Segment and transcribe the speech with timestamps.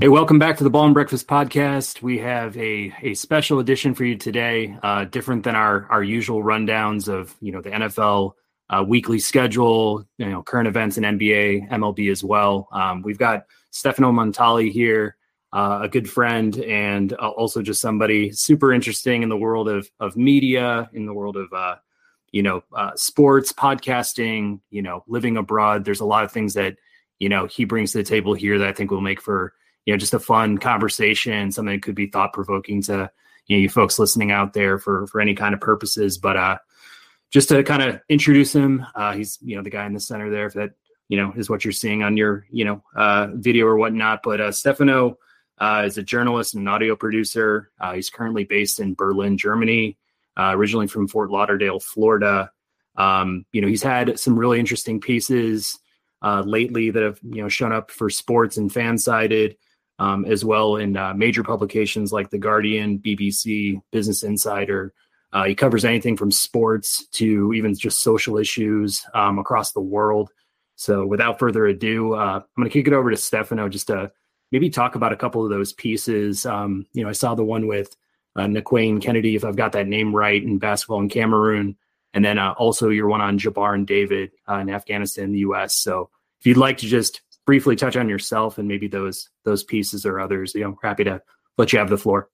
[0.00, 2.00] Hey, welcome back to the Ball and Breakfast podcast.
[2.00, 6.42] We have a a special edition for you today, uh, different than our our usual
[6.42, 8.32] rundowns of you know the NFL
[8.70, 12.68] uh, weekly schedule, you know current events in NBA, MLB as well.
[12.72, 15.18] Um, we've got Stefano Montali here,
[15.52, 19.86] uh, a good friend, and uh, also just somebody super interesting in the world of
[20.00, 21.76] of media, in the world of uh,
[22.32, 25.84] you know uh, sports, podcasting, you know living abroad.
[25.84, 26.76] There's a lot of things that
[27.18, 29.52] you know he brings to the table here that I think will make for
[29.90, 33.10] you know just a fun conversation, something that could be thought provoking to
[33.46, 36.16] you know you folks listening out there for for any kind of purposes.
[36.16, 36.58] But uh,
[37.30, 40.30] just to kind of introduce him, uh, he's you know the guy in the center
[40.30, 40.46] there.
[40.46, 40.74] If that
[41.08, 44.20] you know is what you're seeing on your you know uh, video or whatnot.
[44.22, 45.18] But uh, Stefano
[45.58, 47.72] uh, is a journalist and an audio producer.
[47.80, 49.98] Uh, he's currently based in Berlin, Germany.
[50.36, 52.52] Uh, originally from Fort Lauderdale, Florida.
[52.94, 55.80] Um, you know, he's had some really interesting pieces
[56.22, 59.56] uh, lately that have you know shown up for sports and FanSided
[60.00, 64.94] um, as well in uh, major publications like The Guardian, BBC, Business Insider.
[65.32, 70.30] Uh, he covers anything from sports to even just social issues um, across the world.
[70.74, 74.10] So, without further ado, uh, I'm going to kick it over to Stefano just to
[74.50, 76.46] maybe talk about a couple of those pieces.
[76.46, 77.94] Um, you know, I saw the one with
[78.34, 81.76] uh, Kennedy, if I've got that name right, in basketball in Cameroon,
[82.14, 85.76] and then uh, also your one on Jabar and David uh, in Afghanistan, the U.S.
[85.76, 86.08] So,
[86.40, 90.20] if you'd like to just briefly touch on yourself and maybe those those pieces or
[90.20, 91.20] others, you know, happy to
[91.58, 92.30] let you have the floor.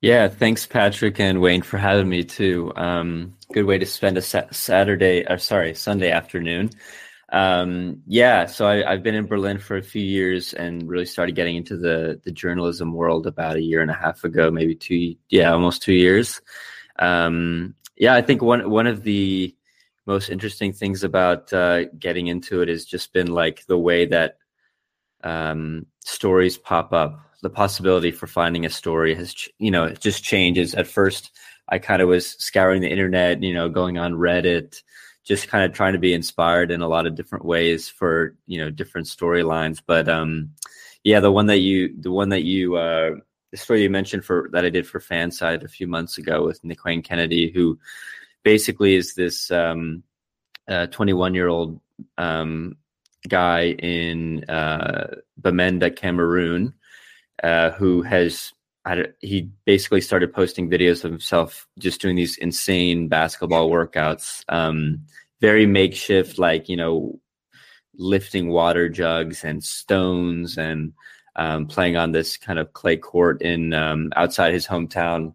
[0.00, 2.72] Yeah, thanks, Patrick and Wayne, for having me too.
[2.74, 6.70] Um, good way to spend a sa- Saturday, or sorry, Sunday afternoon.
[7.28, 11.36] Um, yeah, so I, have been in Berlin for a few years and really started
[11.36, 15.14] getting into the the journalism world about a year and a half ago, maybe two,
[15.28, 16.40] yeah, almost two years.
[16.98, 19.54] Um, yeah, I think one one of the
[20.06, 24.38] most interesting things about uh, getting into it has just been like the way that
[25.22, 27.20] um, stories pop up.
[27.42, 30.74] The possibility for finding a story has, ch- you know, it just changes.
[30.74, 31.32] At first,
[31.68, 34.80] I kind of was scouring the internet, you know, going on Reddit,
[35.24, 38.58] just kind of trying to be inspired in a lot of different ways for, you
[38.58, 39.80] know, different storylines.
[39.84, 40.50] But um,
[41.02, 43.12] yeah, the one that you, the one that you, uh,
[43.50, 46.62] the story you mentioned for that I did for FanSide a few months ago with
[46.62, 47.78] Nkwain Kennedy, who
[48.42, 50.02] basically is this 21
[50.68, 51.80] um, year old
[52.18, 52.76] um,
[53.28, 56.74] guy in uh, Bamenda, Cameroon,
[57.42, 58.52] uh, who has
[59.20, 65.00] he basically started posting videos of himself just doing these insane basketball workouts, um,
[65.40, 67.18] very makeshift, like you know,
[67.96, 70.92] lifting water jugs and stones and
[71.36, 75.32] um, playing on this kind of clay court in um, outside his hometown.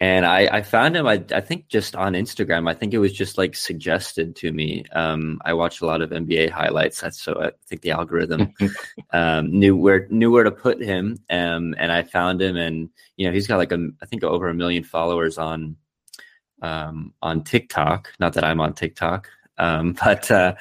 [0.00, 2.68] And I, I found him I, I think just on instagram.
[2.68, 4.84] I think it was just like suggested to me.
[4.92, 7.00] Um, i watched a lot of nba highlights.
[7.00, 8.52] That's so i think the algorithm
[9.12, 11.18] um, knew where knew where to put him.
[11.30, 14.48] Um, and i found him and you know he's got like a i think over
[14.48, 15.76] a million followers on
[16.62, 18.12] um, on tiktok.
[18.20, 20.54] Not that i'm on tiktok um, but uh,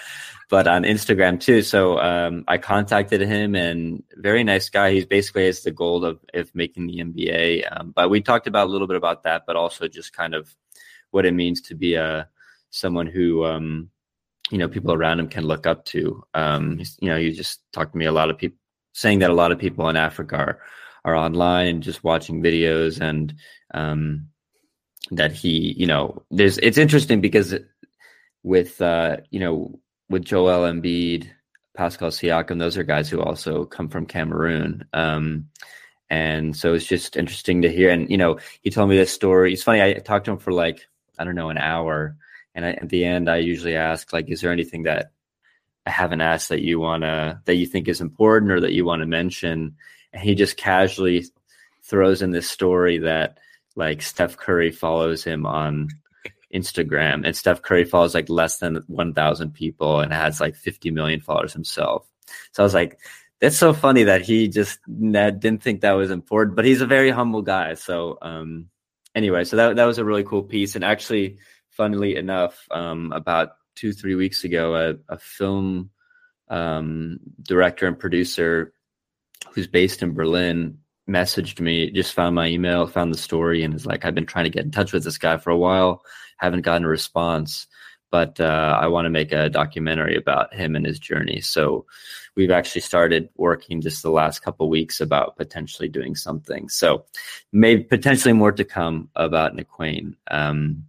[0.49, 1.61] but on Instagram too.
[1.61, 4.93] So um, I contacted him, and very nice guy.
[4.93, 7.67] He's basically has the goal of, of making the NBA.
[7.71, 10.55] Um, but we talked about a little bit about that, but also just kind of
[11.11, 12.27] what it means to be a
[12.69, 13.89] someone who um,
[14.51, 16.23] you know people around him can look up to.
[16.33, 18.57] Um, you know, you just talked to me a lot of people
[18.93, 20.59] saying that a lot of people in Africa are
[21.05, 23.33] are online and just watching videos and
[23.73, 24.27] um,
[25.11, 27.53] that he you know there's it's interesting because
[28.47, 31.27] with uh, you know with Joel Embiid,
[31.75, 34.85] Pascal Siakam, those are guys who also come from Cameroon.
[34.93, 35.49] Um,
[36.09, 37.89] and so it's just interesting to hear.
[37.89, 39.53] And you know, he told me this story.
[39.53, 39.81] It's funny.
[39.81, 40.87] I talked to him for like
[41.19, 42.15] I don't know an hour,
[42.55, 45.11] and I, at the end, I usually ask like, "Is there anything that
[45.85, 49.01] I haven't asked that you wanna that you think is important or that you want
[49.01, 49.75] to mention?"
[50.13, 51.25] And he just casually
[51.83, 53.39] throws in this story that
[53.75, 55.89] like Steph Curry follows him on
[56.53, 61.19] Instagram, and Steph Curry follows like less than 1,000 people and has like 50 million
[61.19, 62.07] followers himself.
[62.51, 62.99] So I was like,
[63.39, 67.11] that's so funny that he just didn't think that was important, but he's a very
[67.11, 67.75] humble guy.
[67.75, 68.69] So um,
[69.13, 71.37] anyway, so that that was a really cool piece, and actually,
[71.69, 75.91] funnily enough, um, about two three weeks ago, a, a film
[76.49, 78.73] um, director and producer
[79.53, 83.85] who's based in Berlin messaged me, just found my email, found the story, and is
[83.85, 86.03] like, I've been trying to get in touch with this guy for a while
[86.37, 87.67] haven't gotten a response.
[88.09, 91.41] But uh, I want to make a documentary about him and his journey.
[91.41, 91.85] So
[92.37, 96.69] we've actually started working just the last couple weeks about potentially doing something.
[96.69, 97.03] So
[97.51, 100.15] maybe potentially more to come about Nkwain.
[100.31, 100.85] Um,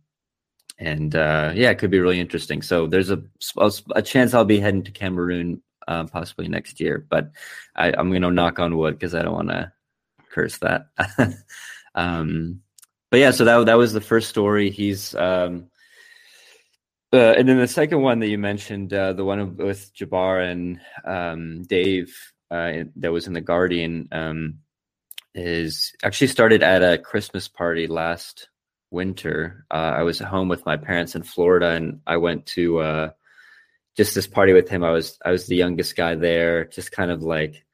[0.79, 2.63] and uh, yeah, it could be really interesting.
[2.63, 3.21] So there's a,
[3.57, 7.05] a, a chance I'll be heading to Cameroon um, possibly next year.
[7.09, 7.33] But
[7.75, 9.73] I, am going to knock on wood because I don't want to
[10.31, 10.87] curse that.
[11.97, 12.61] um,
[13.11, 14.71] but yeah, so that that was the first story.
[14.71, 15.71] He's um,
[17.13, 20.81] uh, and then the second one that you mentioned, uh, the one with Jabar and
[21.05, 22.15] um, Dave
[22.51, 24.59] uh, that was in the Guardian, um,
[25.35, 28.49] is actually started at a Christmas party last
[28.91, 29.65] winter.
[29.71, 33.11] Uh, I was at home with my parents in Florida, and I went to uh,
[33.97, 34.85] just this party with him.
[34.85, 37.65] I was I was the youngest guy there, just kind of like,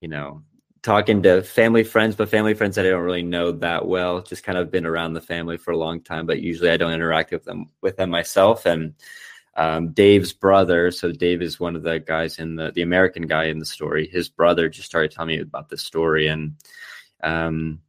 [0.00, 0.42] you know,
[0.82, 4.22] talking to family friends, but family friends that I don't really know that well.
[4.22, 6.92] Just kind of been around the family for a long time, but usually I don't
[6.92, 8.66] interact with them with them myself.
[8.66, 8.94] And
[9.56, 13.44] um, Dave's brother, so Dave is one of the guys in the the American guy
[13.44, 14.08] in the story.
[14.08, 16.54] His brother just started telling me about this story, and
[17.22, 17.80] um,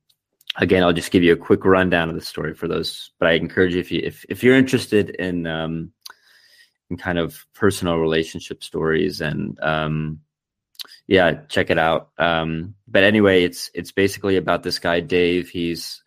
[0.58, 3.12] again, I'll just give you a quick rundown of the story for those.
[3.20, 5.92] But I encourage you if you if if you're interested in um,
[6.90, 10.22] in kind of personal relationship stories and um,
[11.08, 12.10] yeah, check it out.
[12.18, 15.50] Um, but anyway, it's it's basically about this guy Dave.
[15.50, 16.04] He's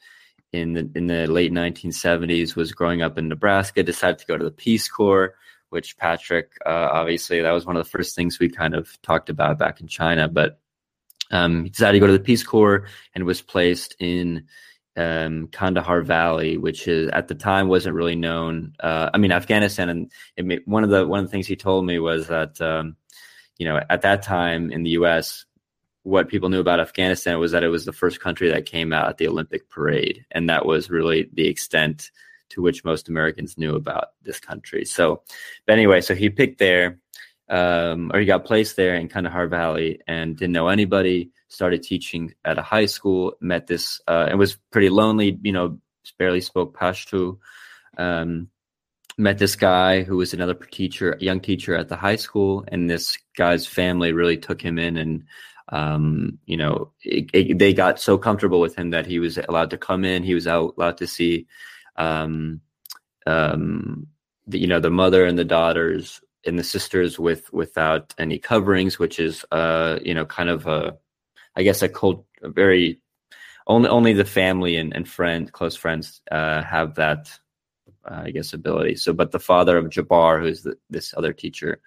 [0.52, 3.82] in the in the late 1970s was growing up in Nebraska.
[3.82, 5.34] Decided to go to the Peace Corps,
[5.70, 9.30] which Patrick uh, obviously that was one of the first things we kind of talked
[9.30, 10.28] about back in China.
[10.28, 10.60] But
[11.30, 14.46] um, he decided to go to the Peace Corps and was placed in
[14.96, 18.74] um, Kandahar Valley, which is at the time wasn't really known.
[18.78, 21.86] Uh, I mean, Afghanistan, and it, one of the one of the things he told
[21.86, 22.96] me was that um,
[23.58, 25.44] you know, at that time in the U.S.,
[26.04, 29.08] what people knew about Afghanistan was that it was the first country that came out
[29.08, 32.10] at the Olympic parade, and that was really the extent
[32.50, 34.84] to which most Americans knew about this country.
[34.84, 35.22] So,
[35.66, 36.98] but anyway, so he picked there,
[37.48, 41.30] um, or he got placed there in Kandahar Valley, and didn't know anybody.
[41.48, 43.34] Started teaching at a high school.
[43.40, 45.38] Met this, uh, and was pretty lonely.
[45.42, 45.78] You know,
[46.18, 47.38] barely spoke Pashto.
[47.96, 48.48] Um,
[49.22, 53.16] met this guy who was another teacher, young teacher at the high school, and this
[53.36, 55.24] guy's family really took him in, and
[55.68, 59.70] um, you know, it, it, they got so comfortable with him that he was allowed
[59.70, 60.22] to come in.
[60.22, 61.46] He was out, allowed to see,
[61.96, 62.60] um,
[63.26, 64.06] um,
[64.46, 68.98] the, you know, the mother and the daughters and the sisters with without any coverings,
[68.98, 70.98] which is, uh, you know, kind of a,
[71.56, 73.00] I guess, a cold, a very
[73.66, 77.38] only only the family and, and friend, close friends, uh, have that
[78.04, 78.96] uh, I guess, ability.
[78.96, 81.80] So, but the father of Jabar, who's the, this other teacher,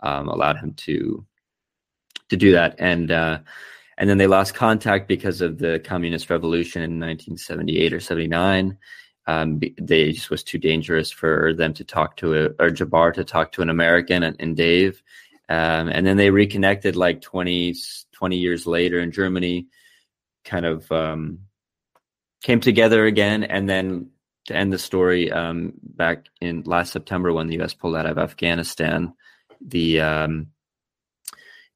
[0.00, 1.24] um, allowed him to
[2.28, 3.38] to do that, and uh,
[3.98, 8.78] and then they lost contact because of the communist revolution in 1978 or 79.
[9.26, 13.24] Um, they just was too dangerous for them to talk to a, or Jabar to
[13.24, 15.02] talk to an American and, and Dave.
[15.50, 17.74] Um, and then they reconnected like 20,
[18.12, 19.66] 20 years later in Germany,
[20.44, 21.40] kind of um,
[22.42, 23.44] came together again.
[23.44, 24.10] And then
[24.48, 27.74] to end the story, um, back in last September when the U.S.
[27.74, 29.12] pulled out of Afghanistan,
[29.60, 30.48] the um,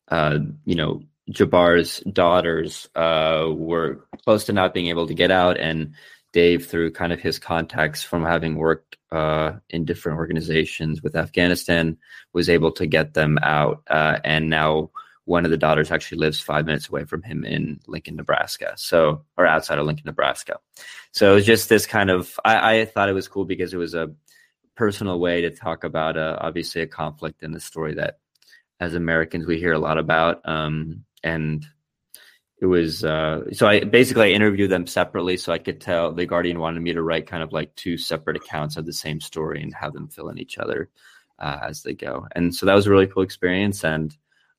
[0.09, 5.59] uh, you know Jabar's daughters uh, were close to not being able to get out,
[5.59, 5.95] and
[6.33, 11.99] Dave, through kind of his contacts from having worked uh, in different organizations with Afghanistan,
[12.33, 14.91] was able to get them out, uh, and now
[15.25, 18.73] one of the daughters actually lives five minutes away from him in Lincoln, Nebraska.
[18.77, 20.59] So, or outside of Lincoln, Nebraska.
[21.13, 23.79] So it was just this kind of, I, I thought it was cool because it
[23.79, 24.11] was a
[24.75, 28.19] personal way to talk about, uh, obviously, a conflict in the story that
[28.81, 30.41] as Americans we hear a lot about.
[30.45, 31.65] Um, and
[32.61, 36.27] it was, uh, so I basically I interviewed them separately so I could tell the
[36.27, 39.63] Guardian wanted me to write kind of like two separate accounts of the same story
[39.63, 40.91] and have them fill in each other
[41.39, 42.27] uh, as they go.
[42.33, 43.85] And so that was a really cool experience.
[43.85, 44.17] And,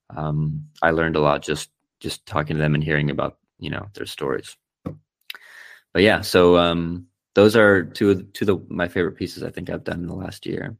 [0.10, 1.70] um, I learned a lot just
[2.00, 4.56] just talking to them and hearing about you know their stories.
[4.86, 9.50] But yeah, so um, those are two of two of the, my favorite pieces I
[9.50, 10.78] think I've done in the last year.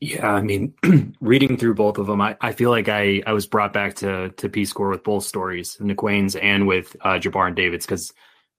[0.00, 0.74] Yeah, I mean,
[1.20, 4.30] reading through both of them, I, I feel like I, I was brought back to
[4.30, 8.12] to Peace Corps with both stories, Nkwain's and with uh, Jabar and David's, because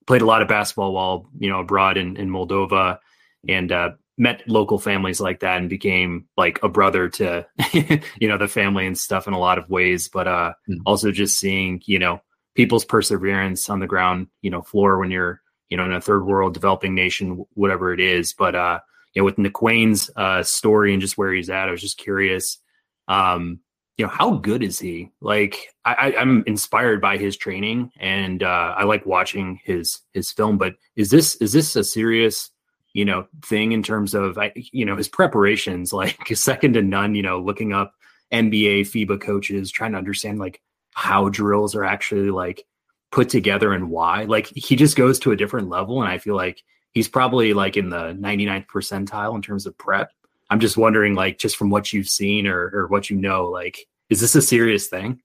[0.08, 3.00] played a lot of basketball while you know abroad in, in Moldova,
[3.48, 7.46] and uh, met local families like that and became like a brother to
[8.20, 10.08] you know the family and stuff in a lot of ways.
[10.08, 10.78] But uh mm.
[10.86, 12.22] also just seeing you know
[12.56, 16.26] people's perseverance on the ground you know floor when you're you know in a third
[16.26, 18.34] world developing nation whatever it is.
[18.34, 18.80] But uh
[19.14, 22.60] you know with Nkwain's uh story and just where he's at I was just curious
[23.08, 23.60] um
[23.98, 25.12] you know how good is he?
[25.22, 30.58] Like I, i'm inspired by his training and uh i like watching his his film.
[30.58, 32.50] But is this is this a serious
[32.96, 37.22] you know, thing in terms of, you know, his preparations, like second to none, you
[37.22, 37.94] know, looking up
[38.32, 40.62] NBA, FIBA coaches, trying to understand like
[40.94, 42.66] how drills are actually like
[43.12, 44.24] put together and why.
[44.24, 46.02] Like he just goes to a different level.
[46.02, 50.12] And I feel like he's probably like in the 99th percentile in terms of prep.
[50.50, 53.88] I'm just wondering, like, just from what you've seen or, or what you know, like,
[54.10, 55.20] is this a serious thing?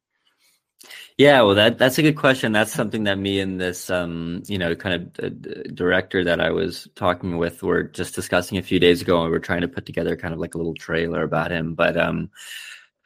[1.21, 2.53] Yeah, well, that that's a good question.
[2.53, 5.29] That's something that me and this, um, you know, kind of uh,
[5.75, 9.37] director that I was talking with were just discussing a few days ago, and we
[9.37, 11.75] are trying to put together kind of like a little trailer about him.
[11.75, 12.31] But um,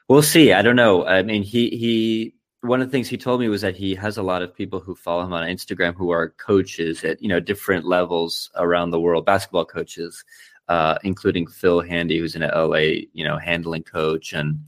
[0.08, 0.52] we'll see.
[0.52, 1.04] I don't know.
[1.04, 2.36] I mean, he he.
[2.60, 4.78] One of the things he told me was that he has a lot of people
[4.78, 9.00] who follow him on Instagram who are coaches at you know different levels around the
[9.00, 10.24] world, basketball coaches,
[10.68, 14.60] uh, including Phil Handy, who's an LA, you know, handling coach, and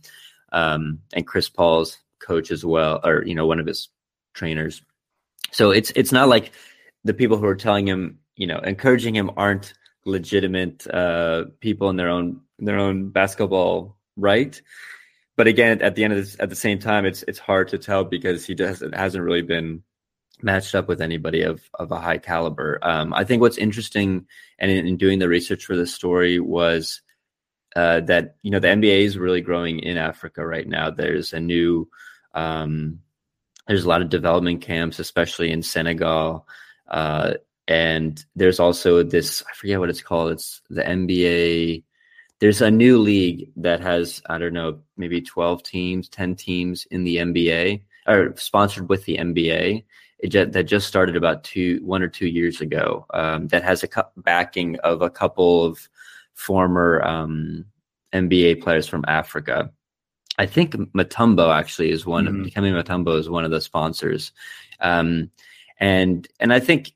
[0.51, 3.89] um, and Chris Paul's coach as well, or you know, one of his
[4.35, 4.83] trainers.
[5.53, 6.53] So it's it's not like
[7.05, 11.97] the people who are telling him, you know, encouraging him aren't legitimate uh, people in
[11.97, 14.61] their own their own basketball right.
[15.37, 17.79] But again, at the end of this, at the same time, it's it's hard to
[17.79, 19.83] tell because he does it hasn't really been
[20.43, 22.79] matched up with anybody of of a high caliber.
[22.83, 24.27] Um, I think what's interesting,
[24.59, 27.03] and in, in, doing the research for this story, was
[27.77, 30.91] uh, that you know the NBA is really growing in Africa right now.
[30.91, 31.89] There's a new
[32.35, 33.01] um,
[33.67, 36.47] there's a lot of development camps, especially in Senegal.
[36.89, 37.35] Uh,
[37.69, 40.33] and there's also this, I forget what it's called.
[40.33, 41.83] It's the NBA.
[42.39, 47.03] There's a new league that has, I don't know, maybe 12 teams, 10 teams in
[47.03, 49.85] the NBA, or sponsored with the NBA.
[50.29, 53.05] Just, that just started about two, one or two years ago.
[53.13, 55.89] Um, that has a cu- backing of a couple of
[56.37, 57.65] former um,
[58.13, 59.71] NBA players from Africa.
[60.39, 62.27] I think Mutombo actually is one.
[62.27, 62.43] Mm-hmm.
[62.45, 64.33] Dikembe Mutombo is one of the sponsors,
[64.81, 65.31] um,
[65.81, 66.93] and and I think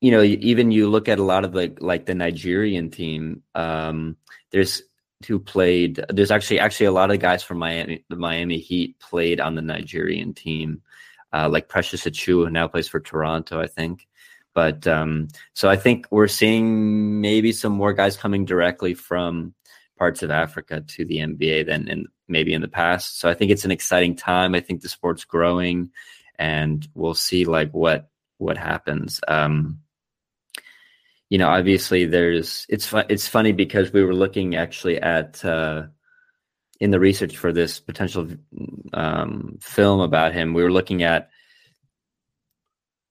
[0.00, 3.42] you know even you look at a lot of the like the Nigerian team.
[3.54, 4.16] Um,
[4.50, 4.82] there's
[5.26, 6.02] who played.
[6.08, 8.04] There's actually actually a lot of guys from Miami.
[8.08, 10.80] The Miami Heat played on the Nigerian team,
[11.34, 14.08] uh, like Precious Achiuwa, who now plays for Toronto, I think.
[14.54, 19.54] But um, so I think we're seeing maybe some more guys coming directly from
[19.96, 23.20] parts of Africa to the NBA than in maybe in the past.
[23.20, 24.54] So I think it's an exciting time.
[24.54, 25.90] I think the sport's growing,
[26.38, 29.20] and we'll see like what what happens.
[29.28, 29.80] Um,
[31.28, 33.04] you know, obviously there's it's fun.
[33.08, 35.84] It's funny because we were looking actually at uh,
[36.80, 38.26] in the research for this potential
[38.92, 40.54] um, film about him.
[40.54, 41.30] We were looking at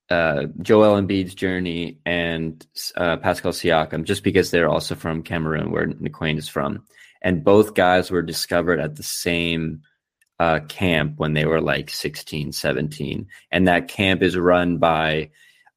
[0.10, 5.88] uh, Joel Embiid's journey and uh, Pascal Siakam, just because they're also from Cameroon, where
[5.88, 6.84] Nkwain is from.
[7.22, 9.82] And both guys were discovered at the same
[10.40, 15.30] uh, camp when they were like 16 17 and that camp is run by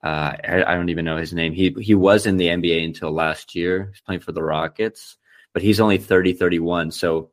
[0.05, 1.53] uh, I, I, don't even know his name.
[1.53, 3.89] He he was in the nba until last year.
[3.91, 5.17] He's playing for the rockets
[5.53, 7.31] but he's only 30 31 so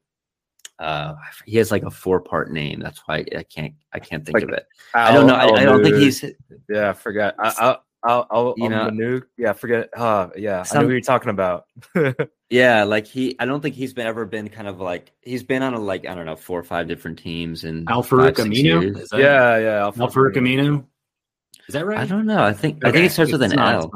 [0.80, 1.14] uh,
[1.46, 4.44] he has like a four part name that's why i can't i can't think like
[4.44, 6.24] of it Al, i don't know I, I, don't think he's
[6.70, 9.24] yeah i forgot I, I'll, I'll, you know, Manute.
[9.38, 9.90] Yeah, forget.
[9.96, 11.66] Uh, yeah, some, I know who you're talking about.
[12.50, 15.62] yeah, like he, I don't think he's been ever been kind of like he's been
[15.64, 19.06] on a like I don't know four or five different teams and Al-Farouq Aminu.
[19.12, 20.86] Yeah, yeah, Al-Farouq Aminu.
[21.68, 22.00] Is that right?
[22.00, 22.42] I don't know.
[22.42, 22.90] I think okay.
[22.90, 23.92] I think it starts with an L.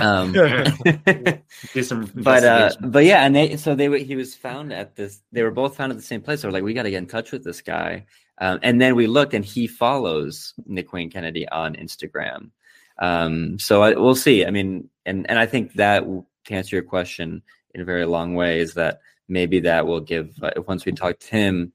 [0.00, 0.32] um,
[2.14, 5.20] but uh, but yeah, and they so they he was found at this.
[5.32, 6.42] They were both found at the same place.
[6.42, 8.06] They were like, we got to get in touch with this guy.
[8.38, 12.50] Um, and then we looked, and he follows Nkwain Kennedy on Instagram.
[12.98, 14.44] Um, so I, we'll see.
[14.44, 17.42] I mean, and and I think that to answer your question
[17.74, 21.18] in a very long way is that maybe that will give uh, once we talk
[21.18, 21.72] to him,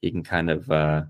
[0.00, 1.02] he can kind of uh,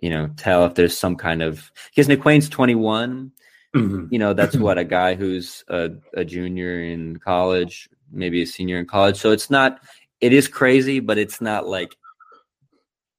[0.00, 3.32] you know tell if there's some kind of because Nkwain's 21.
[3.76, 4.06] Mm-hmm.
[4.10, 8.78] You know, that's what a guy who's a, a junior in college, maybe a senior
[8.78, 9.16] in college.
[9.16, 9.80] So it's not.
[10.20, 11.94] It is crazy, but it's not like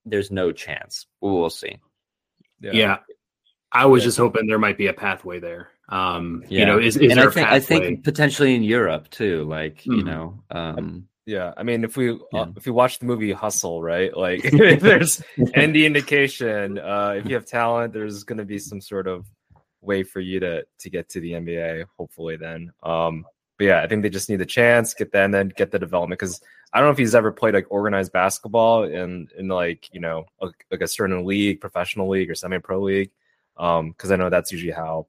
[0.06, 1.06] there's no chance.
[1.22, 1.78] We'll see.
[2.60, 2.72] Yeah.
[2.74, 2.98] yeah.
[3.72, 4.08] I was yeah.
[4.08, 5.70] just hoping there might be a pathway there.
[5.90, 6.60] Um, yeah.
[6.60, 9.78] you know, is, is and there I think, I think potentially in Europe too, like,
[9.78, 9.94] mm-hmm.
[9.94, 12.42] you know, um, yeah, I mean, if we yeah.
[12.42, 14.16] uh, if we watch the movie Hustle, right?
[14.18, 15.22] Like, if there's
[15.54, 19.28] any indication, uh, if you have talent, there's going to be some sort of
[19.82, 21.86] way for you to to get to the NBA.
[21.98, 22.72] Hopefully, then.
[22.84, 23.26] Um,
[23.58, 25.80] but yeah, I think they just need the chance, get that, and then get the
[25.80, 29.90] development because I don't know if he's ever played like organized basketball in in like
[29.94, 33.12] you know a, like a certain league, professional league or semi pro league,
[33.58, 35.08] Um, because I know that's usually how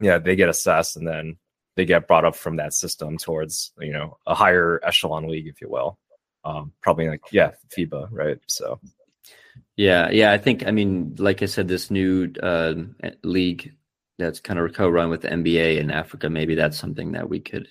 [0.00, 1.36] yeah they get assessed and then
[1.76, 5.60] they get brought up from that system towards you know a higher echelon league, if
[5.60, 5.98] you will.
[6.44, 8.80] Um, probably like yeah FIBA right so.
[9.76, 12.74] Yeah, yeah, I think I mean, like I said, this new uh,
[13.22, 13.74] league
[14.18, 16.30] that's kind of co-run with the NBA in Africa.
[16.30, 17.68] Maybe that's something that we could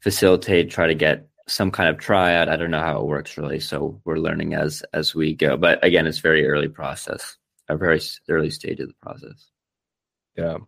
[0.00, 2.48] facilitate, try to get some kind of tryout.
[2.48, 5.56] I don't know how it works really, so we're learning as as we go.
[5.56, 7.36] But again, it's very early process,
[7.68, 9.50] a very early stage of the process.
[10.36, 10.58] Yeah,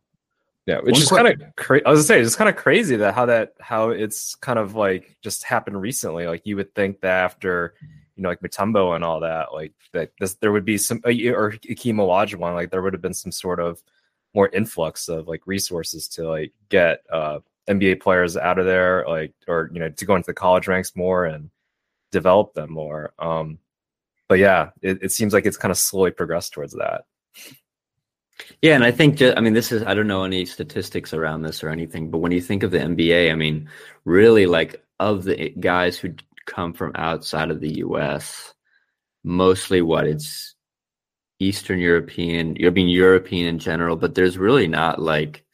[0.66, 1.85] yeah, which One is kind of crazy.
[1.87, 4.75] I was gonna say it's kind of crazy that how that how it's kind of
[4.75, 6.26] like just happened recently.
[6.26, 7.75] Like you would think that after
[8.16, 11.11] you know, like Mutombo and all that, like that this, there would be some, uh,
[11.33, 13.83] or Hakeem Olajuwon, like there would have been some sort of
[14.36, 19.32] more influx of like resources to like get uh, NBA players out of there, like,
[19.48, 21.50] or, you know, to go into the college ranks more and
[22.12, 23.12] develop them more.
[23.18, 23.58] Um,
[24.28, 27.04] but yeah, it, it seems like it's kind of slowly progressed towards that.
[28.60, 31.42] Yeah, and I think just, I mean this is I don't know any statistics around
[31.42, 33.68] this or anything, but when you think of the NBA, I mean,
[34.04, 36.14] really like of the guys who
[36.44, 38.52] come from outside of the US,
[39.24, 40.55] mostly what it's
[41.38, 45.44] Eastern European, I mean European in general, but there's really not like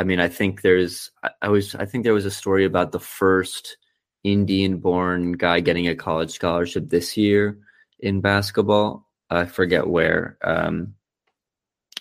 [0.00, 1.10] I mean, I think there's
[1.42, 3.76] I was I think there was a story about the first
[4.24, 7.58] Indian born guy getting a college scholarship this year
[7.98, 9.06] in basketball.
[9.28, 10.38] I forget where.
[10.42, 10.94] Um,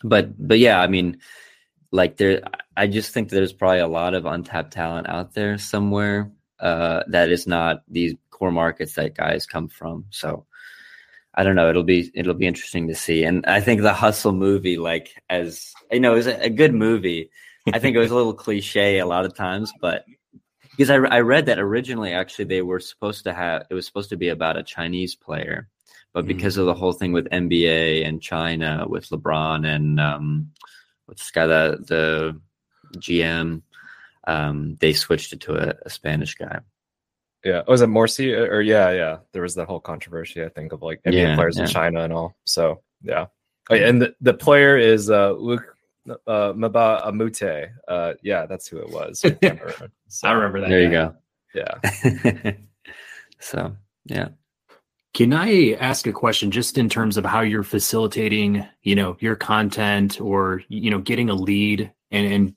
[0.01, 1.19] but but yeah, I mean,
[1.91, 2.41] like there,
[2.77, 7.29] I just think there's probably a lot of untapped talent out there somewhere uh, that
[7.29, 10.05] is not these core markets that guys come from.
[10.09, 10.45] So
[11.39, 11.69] I don't know.
[11.69, 13.23] It'll be it'll be interesting to see.
[13.23, 17.29] And I think the Hustle movie, like as you know, is a, a good movie.
[17.71, 20.05] I think it was a little cliche a lot of times, but
[20.71, 24.09] because I, I read that originally, actually, they were supposed to have it was supposed
[24.09, 25.69] to be about a Chinese player
[26.13, 26.35] but mm-hmm.
[26.35, 30.51] because of the whole thing with NBA and China, with LeBron and um,
[31.05, 32.41] what's this guy, the, the
[32.97, 33.61] GM,
[34.27, 36.59] um, they switched it to a, a Spanish guy.
[37.43, 37.61] Yeah.
[37.67, 38.09] Oh, was it Morey?
[38.35, 39.17] Uh, or yeah, yeah.
[39.31, 41.63] There was that whole controversy, I think, of like NBA yeah, players yeah.
[41.63, 42.35] in China and all.
[42.45, 43.27] So yeah.
[43.69, 45.63] Oh, yeah and the, the player is uh, Luc
[46.09, 47.69] uh, Mbah a Moute.
[47.87, 49.23] Uh, yeah, that's who it was.
[49.23, 50.69] I remember, so, I remember that.
[50.69, 51.15] There you go.
[51.53, 52.51] Yeah.
[53.39, 54.29] so yeah.
[55.13, 59.35] Can I ask a question just in terms of how you're facilitating, you know, your
[59.35, 62.55] content or, you know, getting a lead and, and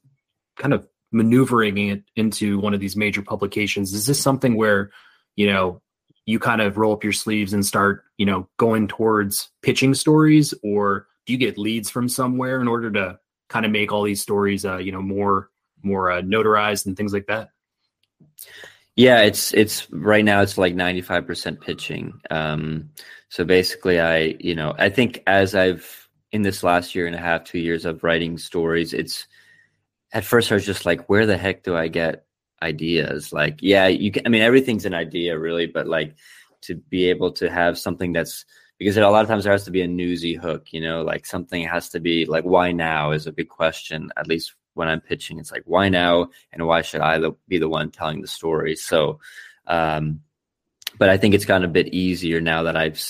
[0.57, 3.93] kind of maneuvering it into one of these major publications?
[3.93, 4.91] Is this something where,
[5.37, 5.81] you know,
[6.27, 10.55] you kind of roll up your sleeves and start, you know, going towards pitching stories
[10.63, 14.23] or do you get leads from somewhere in order to kind of make all these
[14.23, 15.51] stories, uh, you know, more,
[15.83, 17.51] more uh, notarized and things like that?
[18.95, 22.21] Yeah, it's it's right now it's like 95% pitching.
[22.31, 22.91] Um,
[23.31, 27.19] so basically I, you know, I think as I've in this last year and a
[27.19, 29.27] half, two years of writing stories, it's
[30.13, 32.27] at first I was just like, where the heck do I get
[32.63, 33.33] ideas?
[33.33, 36.17] Like, yeah, you can I mean everything's an idea really, but like
[36.63, 38.45] to be able to have something that's
[38.79, 41.27] because a lot of times there has to be a newsy hook, you know, like
[41.27, 45.01] something has to be like why now is a big question, at least when I'm
[45.01, 45.39] pitching.
[45.39, 46.31] It's like, why now?
[46.53, 48.77] And why should I be the one telling the story?
[48.77, 49.21] So,
[49.67, 50.21] um,
[50.99, 53.03] but I think it's gotten a bit easier now that I've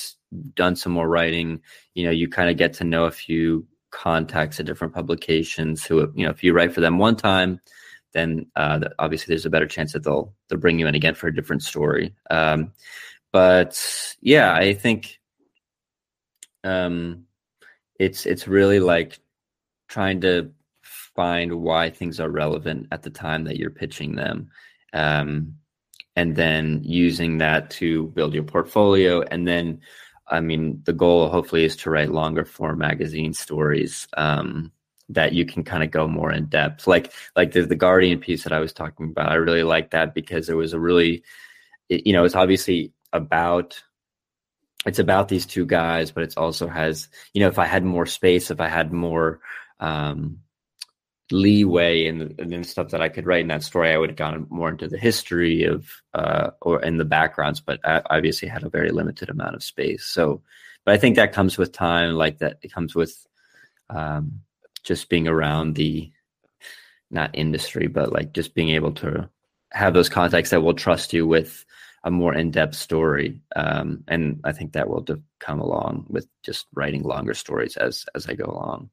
[0.55, 1.61] done some more writing.
[1.95, 6.13] You know, you kind of get to know a few contacts at different publications who,
[6.17, 7.61] you know, if you write for them one time,
[8.13, 11.29] then uh, obviously there's a better chance that they'll they'll bring you in again for
[11.29, 12.15] a different story.
[12.31, 12.73] Um,
[13.33, 15.21] but yeah, I think
[16.65, 17.25] um,
[17.99, 19.21] it's it's really like
[19.89, 20.51] trying to
[21.15, 24.51] find why things are relevant at the time that you're pitching them.
[24.93, 25.55] Um,
[26.17, 29.23] and then using that to build your portfolio.
[29.23, 29.81] And then,
[30.33, 34.73] I mean, the goal hopefully is to write longer form magazine stories um,
[35.11, 36.87] that you can kind of go more in depth.
[36.87, 40.15] Like, like the, the Guardian piece that I was talking about, I really like that
[40.15, 41.23] because there was a really,
[41.89, 43.83] it, you know, it's obviously about
[44.85, 48.07] it's about these two guys, but it's also has, you know, if I had more
[48.07, 49.41] space, if I had more
[49.79, 50.41] um,
[51.31, 54.47] leeway and then stuff that I could write in that story, I would have gone
[54.51, 58.69] more into the history of uh, or in the backgrounds, but I obviously had a
[58.69, 60.05] very limited amount of space.
[60.05, 60.43] So,
[60.85, 63.27] but I think that comes with time, like that it comes with
[63.89, 64.41] um,
[64.83, 66.11] just being around the
[67.11, 69.29] not industry, but like just being able to
[69.71, 71.65] have those contacts that will trust you with
[72.05, 73.41] a more in-depth story.
[73.55, 75.07] Um, and I think that will
[75.39, 78.91] come along with just writing longer stories as as I go along.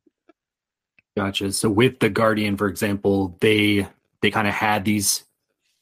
[1.18, 1.52] Gotcha.
[1.52, 3.88] So with the Guardian, for example, they
[4.22, 5.24] they kind of had these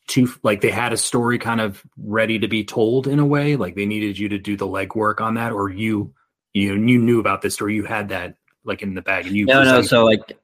[0.08, 3.56] two like they had a story kind of ready to be told in a way.
[3.56, 6.13] Like they needed you to do the legwork on that, or you
[6.54, 7.76] you you knew about this story.
[7.76, 9.82] You had that like in the bag, and you no no.
[9.82, 10.38] So like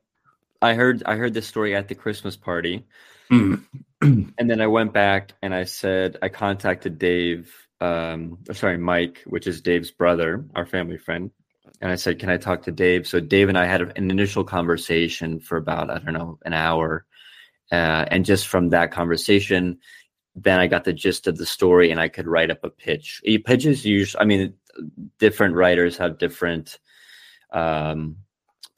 [0.62, 2.86] I heard I heard this story at the Christmas party,
[3.32, 3.64] mm.
[4.02, 7.54] and then I went back and I said I contacted Dave.
[7.82, 11.32] Um, sorry, Mike, which is Dave's brother, our family friend,
[11.84, 14.46] and I said, "Can I talk to Dave?" So Dave and I had an initial
[14.46, 17.06] conversation for about I don't know an hour,
[17.74, 19.80] uh, and just from that conversation,
[20.34, 23.22] then I got the gist of the story, and I could write up a pitch.
[23.46, 24.54] Pitches usually, I mean,
[25.20, 26.80] different writers have different
[27.52, 28.16] um,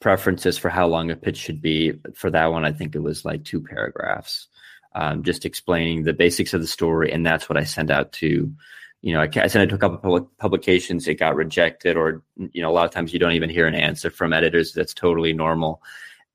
[0.00, 1.92] preferences for how long a pitch should be.
[2.14, 4.48] For that one, I think it was like two paragraphs,
[4.96, 8.52] um, just explaining the basics of the story, and that's what I sent out to
[9.02, 12.22] you know, I, I sent it to a couple public publications, it got rejected, or
[12.36, 14.72] you know, a lot of times you don't even hear an answer from editors.
[14.72, 15.82] That's totally normal.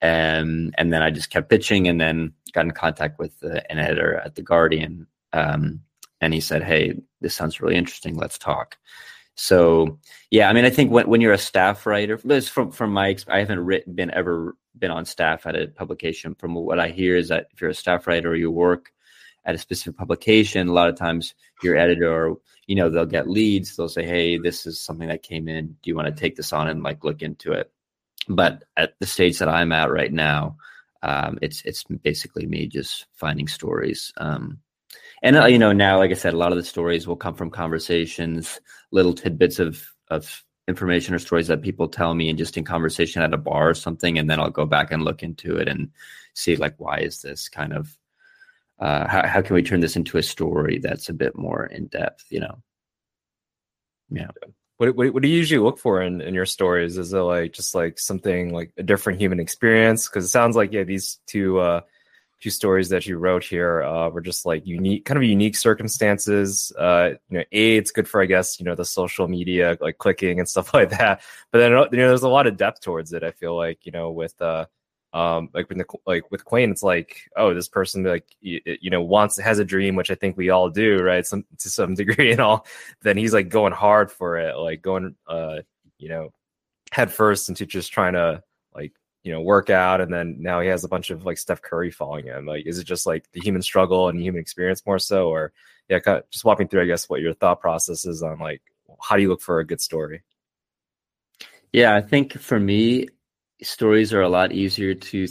[0.02, 4.16] And and then I just kept pitching, and then got in contact with an editor
[4.16, 5.82] at the Guardian, um,
[6.22, 8.16] and he said, "Hey, this sounds really interesting.
[8.16, 8.78] Let's talk."
[9.36, 13.16] So yeah, I mean, I think when, when you're a staff writer, from from my
[13.28, 16.36] I haven't written been ever been on staff at a publication.
[16.36, 18.92] From what I hear is that if you're a staff writer you work
[19.46, 22.34] at a specific publication, a lot of times your editor,
[22.68, 23.76] you know, they'll get leads.
[23.76, 25.78] They'll say, "Hey, this is something that came in.
[25.82, 27.72] Do you want to take this on and like look into it?"
[28.28, 30.58] But at the stage that I'm at right now,
[31.04, 34.14] um, it's it's basically me just finding stories.
[34.18, 34.60] Um,
[35.24, 37.36] and uh, you know, now, like I said, a lot of the stories will come
[37.36, 38.60] from conversations,
[38.92, 43.22] little tidbits of of information or stories that people tell me and just in conversation
[43.22, 45.90] at a bar or something and then i'll go back and look into it and
[46.34, 47.98] see like why is this kind of
[48.82, 51.88] uh, how, how can we turn this into a story that's a bit more in
[51.88, 52.62] depth you know
[54.10, 54.28] yeah
[54.78, 57.54] what, what, what do you usually look for in, in your stories is it like
[57.54, 61.60] just like something like a different human experience because it sounds like yeah these two
[61.60, 61.82] uh
[62.42, 66.72] two stories that you wrote here uh, were just like unique, kind of unique circumstances.
[66.78, 70.00] Uh, you know, a it's good for I guess you know the social media like
[70.00, 71.22] clicking and stuff like that.
[71.52, 73.24] But then you know, there's a lot of depth towards it.
[73.24, 74.66] I feel like you know with uh,
[75.14, 79.02] um, like with like with Nkwain, it's like oh this person like you, you know
[79.02, 81.26] wants has a dream, which I think we all do, right?
[81.26, 82.66] Some to some degree and all.
[83.02, 85.60] Then he's like going hard for it, like going uh,
[85.98, 86.34] you know
[86.92, 88.44] head first into just trying to
[88.76, 88.94] like
[89.24, 91.92] you know, work out, and then now he has a bunch of like Steph Curry
[91.92, 92.46] following him.
[92.46, 95.54] Like, is it just like the human struggle and human experience more so, or
[95.90, 98.62] yeah, kind of just walking through, I guess, what your thought process is on like
[99.00, 100.24] how do you look for a good story?
[101.72, 103.08] Yeah, I think for me,
[103.64, 105.28] stories are a lot easier to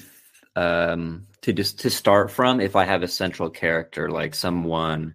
[0.56, 5.14] um to just to start from if I have a central character like someone,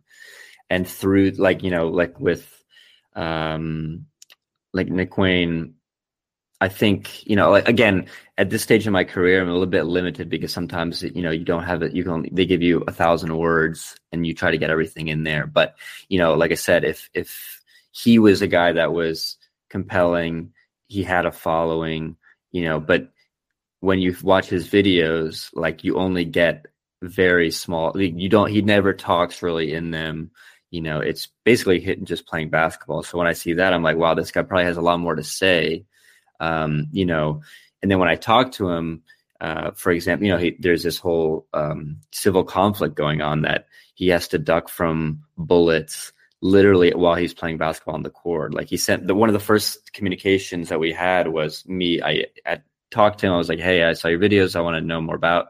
[0.70, 2.50] and through like you know like with
[3.16, 4.08] um
[4.74, 5.74] like Nkwain
[6.62, 9.66] I think you know, like, again, at this stage in my career, I'm a little
[9.68, 11.94] bit limited because sometimes you know you don't have it.
[11.94, 15.24] You can they give you a thousand words and you try to get everything in
[15.24, 15.48] there.
[15.48, 15.76] But
[16.08, 19.38] you know, like I said, if if he was a guy that was
[19.70, 20.54] compelling,
[20.88, 22.16] he had a following,
[22.56, 22.80] you know.
[22.80, 23.10] But
[23.80, 26.66] when you watch his videos, like you only get
[27.02, 28.00] very small.
[28.00, 28.50] You don't.
[28.50, 30.32] He never talks really in them.
[30.72, 33.04] You know, it's basically hitting just playing basketball.
[33.04, 35.16] So when I see that, I'm like, wow, this guy probably has a lot more
[35.16, 35.86] to say
[36.40, 37.42] um, you know,
[37.82, 39.04] and then when I talk to him,
[39.40, 43.68] uh, for example, you know, he, there's this whole um, civil conflict going on that
[43.94, 46.14] he has to duck from bullets
[46.46, 48.54] literally while he's playing basketball on the court.
[48.54, 52.02] Like he sent the one of the first communications that we had was me.
[52.02, 53.34] I, I talked to him.
[53.34, 54.56] I was like, "Hey, I saw your videos.
[54.56, 55.48] I want to know more about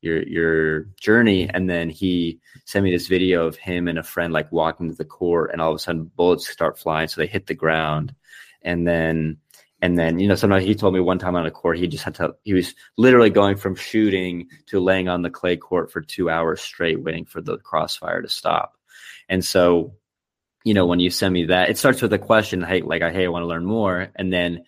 [0.00, 4.32] your your journey." And then he sent me this video of him and a friend
[4.32, 7.26] like walking to the court, and all of a sudden bullets start flying, so they
[7.26, 8.14] hit the ground,
[8.62, 9.38] and then
[9.82, 12.04] and then, you know, sometimes he told me one time on a court, he just
[12.04, 16.02] had to, he was literally going from shooting to laying on the clay court for
[16.02, 18.76] two hours straight, waiting for the crossfire to stop.
[19.26, 19.94] And so,
[20.64, 23.24] you know, when you send me that, it starts with a question, hey, like, hey,
[23.24, 24.08] I want to learn more.
[24.16, 24.64] And then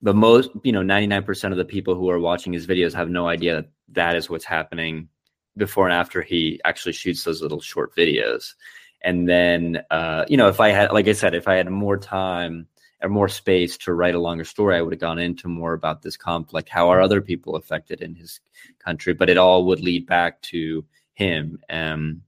[0.00, 3.28] the most, you know, 99% of the people who are watching his videos have no
[3.28, 5.08] idea that that is what's happening
[5.56, 8.54] before and after he actually shoots those little short videos.
[9.02, 11.98] And then, uh, you know, if I had, like I said, if I had more
[11.98, 12.68] time,
[13.02, 16.02] or more space to write a longer story, I would have gone into more about
[16.02, 16.68] this conflict.
[16.68, 18.40] How are other people affected in his
[18.78, 19.14] country?
[19.14, 21.60] But it all would lead back to him.
[21.70, 22.22] Um,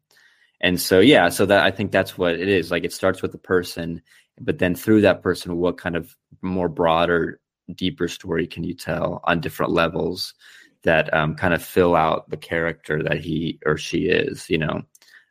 [0.60, 2.70] and so, yeah, so that I think that's what it is.
[2.70, 4.02] Like it starts with the person,
[4.40, 7.40] but then through that person, what kind of more broader,
[7.74, 10.34] deeper story can you tell on different levels
[10.82, 14.82] that um, kind of fill out the character that he or she is, you know?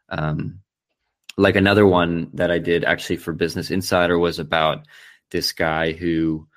[0.10, 0.62] Um,
[1.38, 4.86] like another one that I did actually for Business Insider was about
[5.32, 6.48] this guy who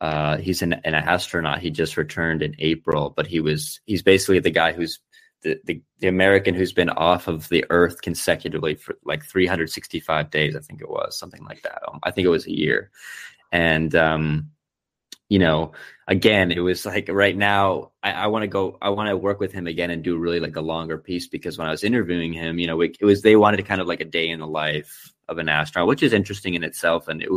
[0.00, 1.60] uh, he's an, an astronaut.
[1.60, 4.98] He just returned in April, but he was he's basically the guy who's
[5.42, 10.56] the, the, American who's been off of the Earth consecutively for like 365 days.
[10.56, 11.80] I think it was something like that.
[11.88, 12.90] Um, I think it was a year,
[13.50, 14.50] and um,
[15.32, 15.72] you know,
[16.08, 19.40] again, it was like right now, I, I want to go, I want to work
[19.40, 22.34] with him again and do really like a longer piece because when I was interviewing
[22.34, 24.40] him, you know, it, it was, they wanted to kind of like a day in
[24.40, 27.08] the life of an astronaut, which is interesting in itself.
[27.08, 27.30] And it,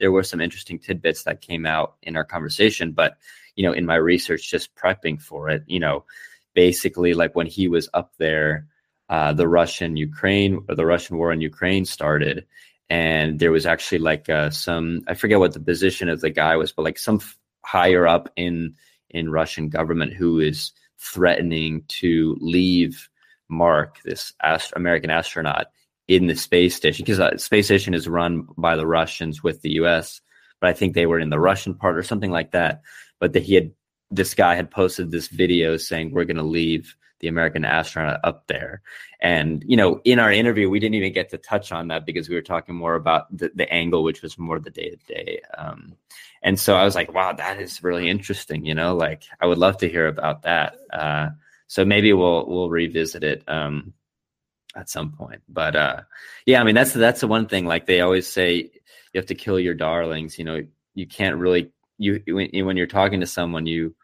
[0.00, 2.92] there were some interesting tidbits that came out in our conversation.
[2.92, 3.18] But,
[3.56, 6.06] you know, in my research, just prepping for it, you know,
[6.54, 8.66] basically like when he was up there,
[9.08, 12.46] uh, the Russian Ukraine or the Russian war in Ukraine started
[12.90, 16.56] and there was actually like uh, some I forget what the position of the guy
[16.56, 18.74] was, but like some f- higher up in
[19.10, 23.08] in Russian government who is threatening to leave
[23.48, 25.66] Mark, this ast- American astronaut,
[26.08, 29.70] in the space station because uh, space station is run by the Russians with the
[29.72, 30.20] U.S.
[30.60, 32.82] But I think they were in the Russian part or something like that.
[33.18, 33.72] But that he had
[34.14, 38.46] this guy had posted this video saying we're going to leave the American astronaut up
[38.46, 38.82] there.
[39.20, 42.28] And, you know, in our interview, we didn't even get to touch on that because
[42.28, 45.40] we were talking more about the, the angle, which was more the day to day.
[46.42, 48.66] And so I was like, wow, that is really interesting.
[48.66, 50.76] You know, like I would love to hear about that.
[50.92, 51.28] Uh,
[51.66, 53.42] so maybe we'll, we'll revisit it.
[53.48, 53.94] Um,
[54.76, 56.00] at some point, but, uh,
[56.46, 59.36] yeah, I mean, that's, that's the one thing, like they always say, you have to
[59.36, 63.66] kill your darlings, you know, you can't really, you, when, when you're talking to someone,
[63.66, 63.94] you,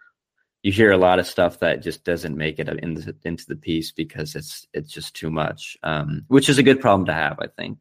[0.63, 3.57] you hear a lot of stuff that just doesn't make it in the, into the
[3.57, 7.39] piece because it's it's just too much, um, which is a good problem to have,
[7.41, 7.81] I think.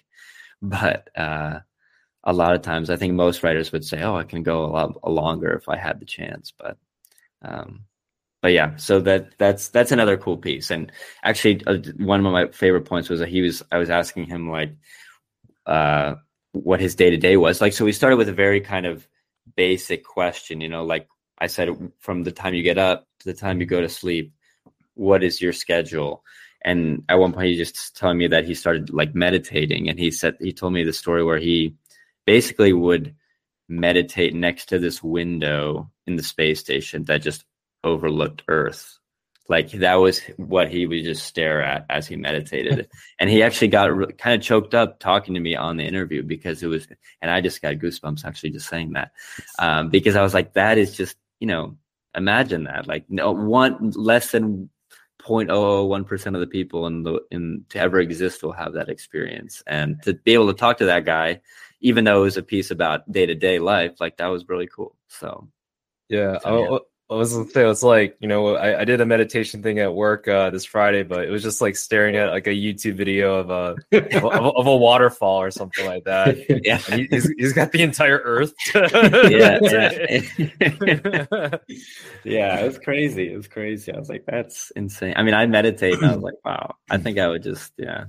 [0.61, 1.59] But uh,
[2.23, 4.67] a lot of times, I think most writers would say, "Oh, I can go a
[4.67, 6.77] lot longer if I had the chance." But
[7.41, 7.85] um,
[8.41, 10.71] but yeah, so that that's that's another cool piece.
[10.71, 10.91] And
[11.23, 14.49] actually, uh, one of my favorite points was that he was I was asking him
[14.49, 14.73] like
[15.65, 16.15] uh,
[16.53, 17.73] what his day to day was like.
[17.73, 19.07] So we started with a very kind of
[19.55, 21.07] basic question, you know, like
[21.39, 24.33] I said, from the time you get up to the time you go to sleep,
[24.95, 26.23] what is your schedule?
[26.61, 30.11] And at one point, he just telling me that he started like meditating, and he
[30.11, 31.75] said he told me the story where he
[32.25, 33.15] basically would
[33.69, 37.45] meditate next to this window in the space station that just
[37.83, 38.97] overlooked Earth.
[39.47, 42.87] Like that was what he would just stare at as he meditated.
[43.19, 46.21] and he actually got re- kind of choked up talking to me on the interview
[46.21, 46.87] because it was,
[47.21, 49.11] and I just got goosebumps actually just saying that.
[49.57, 51.75] Um, because I was like, that is just you know,
[52.15, 54.69] imagine that like no one less than
[55.21, 60.01] 0.001% of the people in the in to ever exist will have that experience and
[60.01, 61.39] to be able to talk to that guy
[61.81, 65.47] even though it was a piece about day-to-day life like that was really cool so
[66.07, 66.67] yeah, so, yeah.
[66.69, 66.79] Oh,
[67.11, 70.27] I was say it's like you know I, I did a meditation thing at work
[70.27, 73.49] uh, this Friday, but it was just like staring at like a YouTube video of
[73.49, 76.37] a of, a, of a waterfall or something like that.
[76.63, 78.53] yeah, he, he's, he's got the entire Earth.
[78.75, 79.97] yeah, yeah.
[82.23, 83.33] yeah, it was crazy.
[83.33, 83.91] It was crazy.
[83.91, 85.15] I was like, that's insane.
[85.17, 86.75] I mean, I meditate, and I was like, wow.
[86.91, 88.05] I think I would just yeah,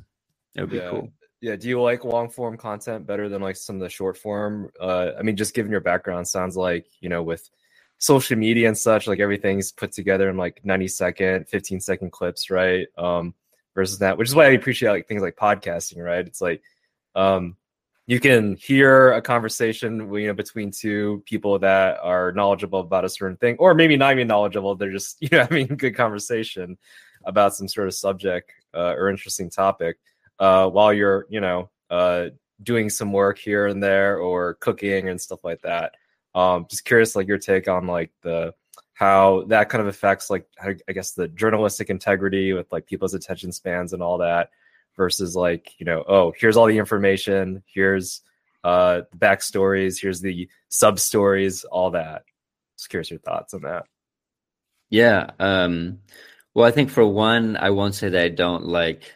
[0.55, 0.91] it would be yeah.
[0.91, 1.09] cool.
[1.41, 1.57] Yeah.
[1.57, 4.71] Do you like long form content better than like some of the short form?
[4.79, 7.49] Uh, I mean, just given your background, sounds like you know with
[8.01, 12.51] social media and such, like everything's put together in like 90 second, 15 second clips,
[12.51, 12.89] right?
[12.99, 13.35] Um,
[13.75, 16.27] versus that, which is why I appreciate like things like podcasting, right?
[16.27, 16.63] It's like
[17.15, 17.57] um,
[18.07, 23.09] you can hear a conversation you know between two people that are knowledgeable about a
[23.09, 24.75] certain thing, or maybe not even knowledgeable.
[24.75, 26.77] They're just you know having a good conversation
[27.25, 29.99] about some sort of subject uh, or interesting topic
[30.39, 32.31] uh, while you're you know uh,
[32.63, 35.95] doing some work here and there or cooking and stuff like that.
[36.35, 38.55] Um, just curious, like your take on like the
[38.95, 43.51] how that kind of affects like I guess the journalistic integrity with like people's attention
[43.51, 44.51] spans and all that
[44.95, 48.21] versus like you know oh here's all the information here's
[48.63, 52.25] uh the backstories here's the sub stories all that.
[52.77, 53.87] Just curious your thoughts on that.
[54.91, 56.01] Yeah um
[56.53, 59.15] well i think for one i won't say that i don't like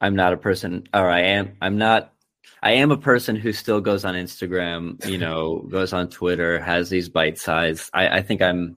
[0.00, 2.14] i'm not a person or i am i'm not
[2.62, 6.90] I am a person who still goes on Instagram, you know, goes on Twitter, has
[6.90, 7.90] these bite size.
[7.94, 8.76] I, I think I'm,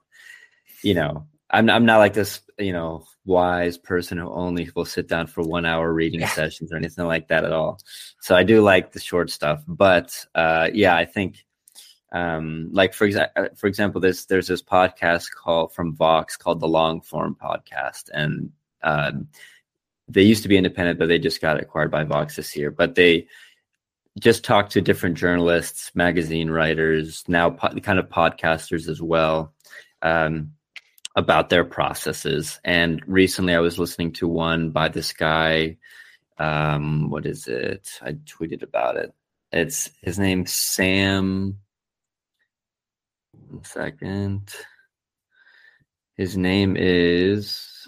[0.83, 5.07] you know, I'm I'm not like this, you know, wise person who only will sit
[5.07, 7.79] down for one hour reading sessions or anything like that at all.
[8.19, 11.45] So I do like the short stuff, but uh, yeah, I think,
[12.13, 16.67] um, like for example, for example, there's there's this podcast called from Vox called the
[16.67, 18.51] Long Form Podcast, and
[18.83, 19.11] uh,
[20.07, 22.71] they used to be independent, but they just got acquired by Vox this year.
[22.71, 23.27] But they
[24.19, 29.53] just talked to different journalists, magazine writers, now po- kind of podcasters as well,
[30.01, 30.53] um,
[31.15, 32.59] about their processes.
[32.63, 35.77] And recently, I was listening to one by this guy.
[36.37, 37.89] Um, what is it?
[38.01, 39.13] I tweeted about it.
[39.51, 41.57] It's his name Sam.
[43.49, 44.53] One second.
[46.17, 47.87] His name is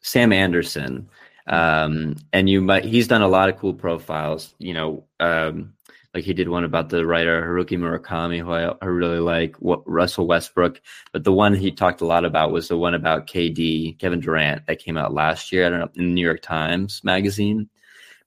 [0.00, 1.08] Sam Anderson
[1.50, 5.74] um, and you might he's done a lot of cool profiles you know um,
[6.14, 9.86] like he did one about the writer haruki murakami who i, I really like what,
[9.88, 10.80] russell westbrook.
[11.12, 14.66] But the one he talked a lot about was the one about kd kevin durant
[14.66, 17.68] that came out last year i don't know in the new york times magazine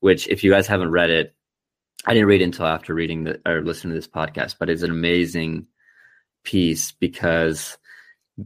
[0.01, 1.33] which if you guys haven't read it
[2.05, 4.83] i didn't read it until after reading the or listening to this podcast but it's
[4.83, 5.65] an amazing
[6.43, 7.77] piece because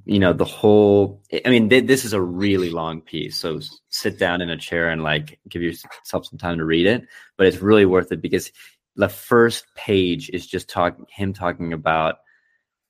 [0.05, 4.19] you know the whole i mean th- this is a really long piece so sit
[4.19, 7.61] down in a chair and like give yourself some time to read it but it's
[7.61, 8.51] really worth it because
[8.95, 12.17] the first page is just talking him talking about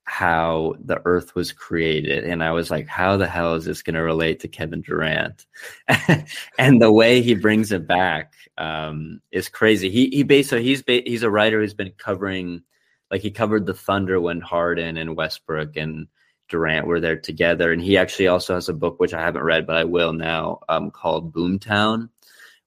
[0.06, 3.94] how the earth was created and i was like how the hell is this going
[3.94, 5.46] to relate to kevin durant?
[6.58, 9.90] And the way he brings it back um, is crazy.
[9.92, 12.64] He he basically he's he's a writer who's been covering
[13.12, 16.08] like he covered the thunder when harden and westbrook and
[16.50, 19.68] durant were there together and he actually also has a book which i haven't read
[19.68, 22.10] but i will now um, called boomtown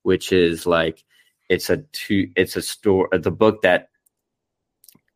[0.03, 1.05] which is like
[1.49, 3.91] it's a two it's a store the book that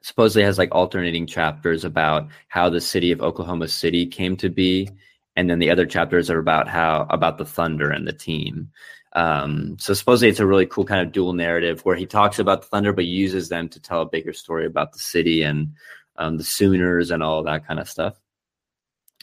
[0.04, 4.90] supposedly has like alternating chapters about how the city of Oklahoma City came to be,
[5.34, 8.70] and then the other chapters are about how about the Thunder and the team.
[9.14, 12.62] Um, so supposedly it's a really cool kind of dual narrative where he talks about
[12.62, 15.72] the Thunder but uses them to tell a bigger story about the city and
[16.16, 18.20] um, the Sooners and all that kind of stuff.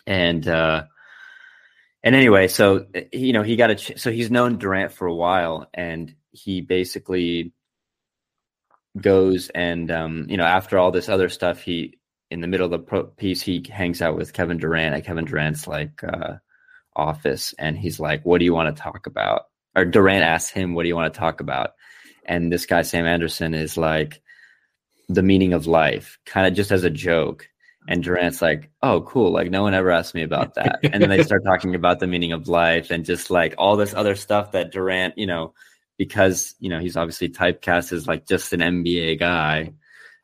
[0.07, 0.85] And uh,
[2.03, 5.15] and anyway, so you know he got a ch- so he's known Durant for a
[5.15, 7.53] while, and he basically
[8.99, 11.99] goes and um, you know after all this other stuff, he
[12.31, 15.25] in the middle of the pro- piece he hangs out with Kevin Durant at Kevin
[15.25, 16.35] Durant's like uh,
[16.95, 19.43] office, and he's like, "What do you want to talk about?"
[19.75, 21.71] Or Durant asks him, "What do you want to talk about?"
[22.25, 24.21] And this guy Sam Anderson is like,
[25.07, 27.47] "The meaning of life," kind of just as a joke.
[27.87, 29.31] And Durant's like, "Oh, cool!
[29.31, 32.07] Like no one ever asked me about that." and then they start talking about the
[32.07, 35.53] meaning of life and just like all this other stuff that Durant, you know,
[35.97, 39.73] because you know he's obviously typecast as like just an NBA guy.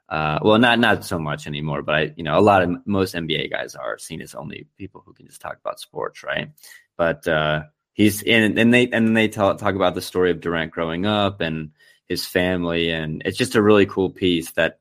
[0.10, 3.16] Uh, well, not not so much anymore, but I, you know, a lot of most
[3.16, 6.52] NBA guys are seen as only people who can just talk about sports, right?
[6.96, 10.72] But uh, he's in, and they and they tell, talk about the story of Durant
[10.72, 11.72] growing up and
[12.08, 14.80] his family, and it's just a really cool piece that,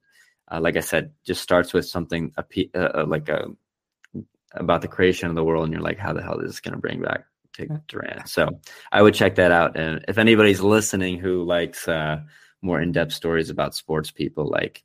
[0.50, 3.46] uh, like I said, just starts with something a, uh, uh, like a
[4.52, 6.74] about the creation of the world, and you're like, how the hell is this going
[6.74, 8.28] to bring back to Durant.
[8.28, 8.61] So
[8.92, 9.76] I would check that out.
[9.76, 12.20] And if anybody's listening who likes uh,
[12.62, 14.82] more in-depth stories about sports people, like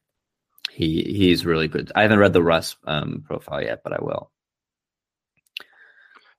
[0.70, 1.92] he he's really good.
[1.96, 4.32] I haven't read the Russ um, profile yet, but I will.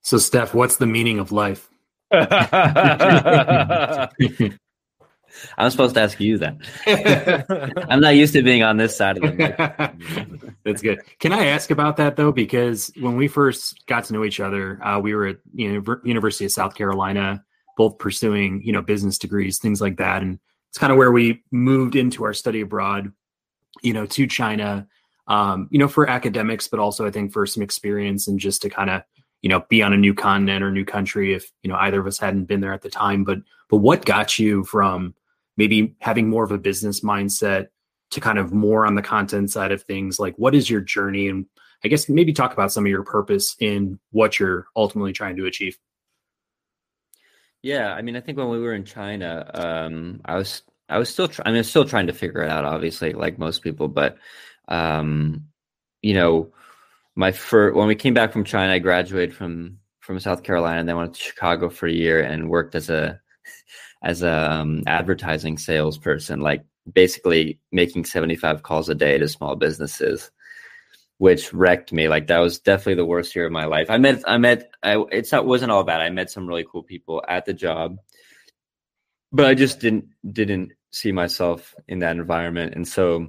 [0.01, 1.69] So, Steph, what's the meaning of life?
[5.57, 7.85] I'm supposed to ask you that.
[7.89, 10.53] I'm not used to being on this side of the.
[10.63, 10.99] That's good.
[11.19, 12.31] Can I ask about that though?
[12.31, 15.97] Because when we first got to know each other, uh, we were at you know,
[16.03, 17.43] University of South Carolina,
[17.77, 21.43] both pursuing you know business degrees, things like that, and it's kind of where we
[21.51, 23.11] moved into our study abroad,
[23.81, 24.87] you know, to China,
[25.27, 28.69] um, you know, for academics, but also I think for some experience and just to
[28.69, 29.03] kind of
[29.43, 32.07] you know be on a new continent or new country if you know either of
[32.07, 33.23] us hadn't been there at the time.
[33.23, 35.13] But but what got you from
[35.57, 37.67] maybe having more of a business mindset
[38.11, 41.27] to kind of more on the content side of things like what is your journey?
[41.27, 41.45] And
[41.83, 45.45] i guess maybe talk about some of your purpose in what you're ultimately trying to
[45.45, 45.77] achieve.
[47.61, 51.09] Yeah i mean i think when we were in china um, i was i was
[51.09, 54.17] still trying i mean still trying to figure it out obviously like most people but
[54.67, 55.45] um,
[56.01, 56.51] you know
[57.15, 60.89] my first when we came back from china i graduated from from south carolina and
[60.89, 63.19] then went to chicago for a year and worked as a
[64.03, 70.29] as a um, advertising salesperson, like basically making 75 calls a day to small businesses,
[71.17, 72.09] which wrecked me.
[72.09, 73.89] Like that was definitely the worst year of my life.
[73.89, 76.01] I met, I met, I, it's not, wasn't all bad.
[76.01, 77.97] I met some really cool people at the job,
[79.31, 82.75] but I just didn't, didn't see myself in that environment.
[82.75, 83.27] And so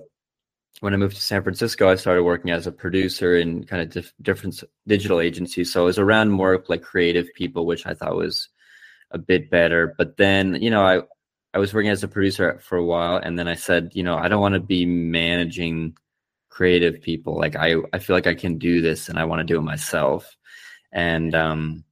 [0.80, 3.90] when I moved to San Francisco, I started working as a producer in kind of
[3.90, 5.72] dif- different digital agencies.
[5.72, 8.48] So I was around more like creative people, which I thought was
[9.14, 9.94] a bit better.
[9.96, 11.03] But then, you know, I
[11.55, 14.16] I was working as a producer for a while, and then I said, you know,
[14.16, 15.96] I don't want to be managing
[16.50, 17.38] creative people.
[17.38, 19.62] Like I I feel like I can do this, and I want to do it
[19.62, 20.37] myself.
[20.92, 21.85] And um,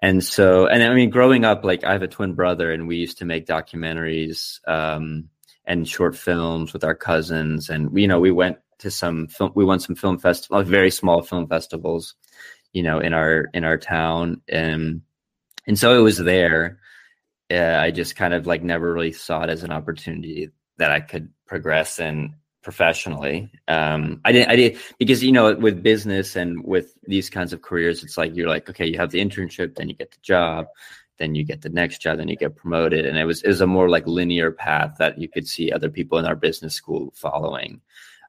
[0.00, 2.96] and so, and I mean, growing up, like I have a twin brother, and we
[2.96, 5.28] used to make documentaries um,
[5.64, 9.64] and short films with our cousins, and you know, we went to some film, we
[9.64, 12.14] won some film festival, very small film festivals,
[12.72, 15.02] you know, in our in our town, and
[15.68, 16.80] and so it was there.
[17.50, 21.00] Uh, I just kind of like never really saw it as an opportunity that I
[21.00, 23.50] could progress in professionally.
[23.68, 27.62] Um, I didn't, I did because you know with business and with these kinds of
[27.62, 30.66] careers, it's like you're like okay, you have the internship, then you get the job,
[31.18, 33.66] then you get the next job, then you get promoted, and it was was a
[33.66, 37.80] more like linear path that you could see other people in our business school following.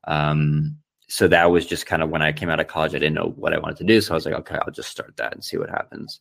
[0.05, 3.15] Um, so that was just kind of when I came out of college, I didn't
[3.15, 5.33] know what I wanted to do, so I was like, okay, I'll just start that
[5.33, 6.19] and see what happens.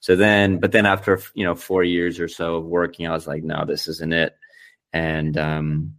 [0.00, 3.26] So then, but then after you know four years or so of working, I was
[3.26, 4.36] like, no, this isn't it.
[4.92, 5.94] And um,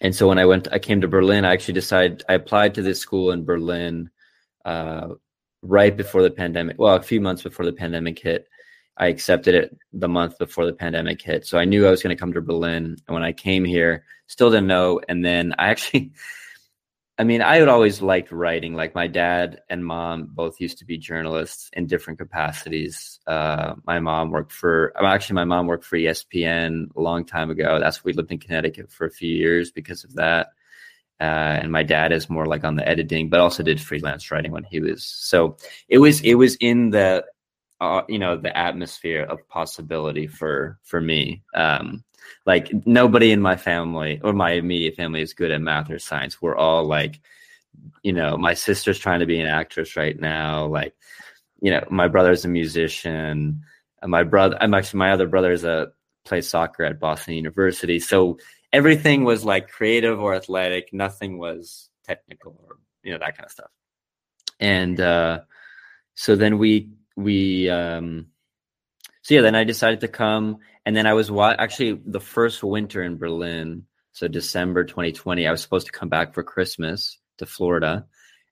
[0.00, 1.44] and so when I went, I came to Berlin.
[1.44, 4.10] I actually decided I applied to this school in Berlin
[4.64, 5.08] uh,
[5.62, 6.78] right before the pandemic.
[6.78, 8.48] Well, a few months before the pandemic hit.
[8.96, 11.46] I accepted it the month before the pandemic hit.
[11.46, 12.96] So I knew I was going to come to Berlin.
[13.06, 15.00] And when I came here, still didn't know.
[15.08, 16.12] And then I actually,
[17.20, 18.74] I mean, I had always liked writing.
[18.74, 23.18] Like my dad and mom both used to be journalists in different capacities.
[23.26, 27.80] Uh, my mom worked for, actually, my mom worked for ESPN a long time ago.
[27.80, 30.48] That's we lived in Connecticut for a few years because of that.
[31.20, 34.52] Uh, and my dad is more like on the editing, but also did freelance writing
[34.52, 35.04] when he was.
[35.04, 35.56] So
[35.88, 37.24] it was it was in the,
[37.80, 41.42] uh, you know, the atmosphere of possibility for for me.
[41.54, 42.04] Um,
[42.46, 46.42] like nobody in my family or my immediate family is good at math or science.
[46.42, 47.20] We're all like,
[48.02, 50.66] you know, my sister's trying to be an actress right now.
[50.66, 50.94] Like,
[51.60, 53.62] you know, my brother's a musician.
[54.04, 55.92] My brother, I'm actually my other brother is a
[56.24, 57.98] plays soccer at Boston University.
[57.98, 58.38] So
[58.72, 60.92] everything was like creative or athletic.
[60.92, 63.70] Nothing was technical or you know that kind of stuff.
[64.60, 65.40] And uh,
[66.14, 68.28] so then we we um,
[69.22, 72.62] so yeah, then I decided to come and then I was wa- actually the first
[72.62, 75.46] winter in Berlin, so December 2020.
[75.46, 78.06] I was supposed to come back for Christmas to Florida,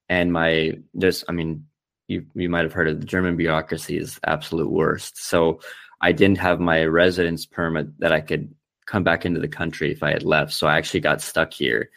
[0.09, 1.65] and my just I mean,
[2.07, 5.17] you you might have heard of the German bureaucracy is absolute worst.
[5.17, 5.61] So
[5.99, 8.53] I didn't have my residence permit that I could
[8.85, 10.53] come back into the country if I had left.
[10.53, 11.89] So I actually got stuck here,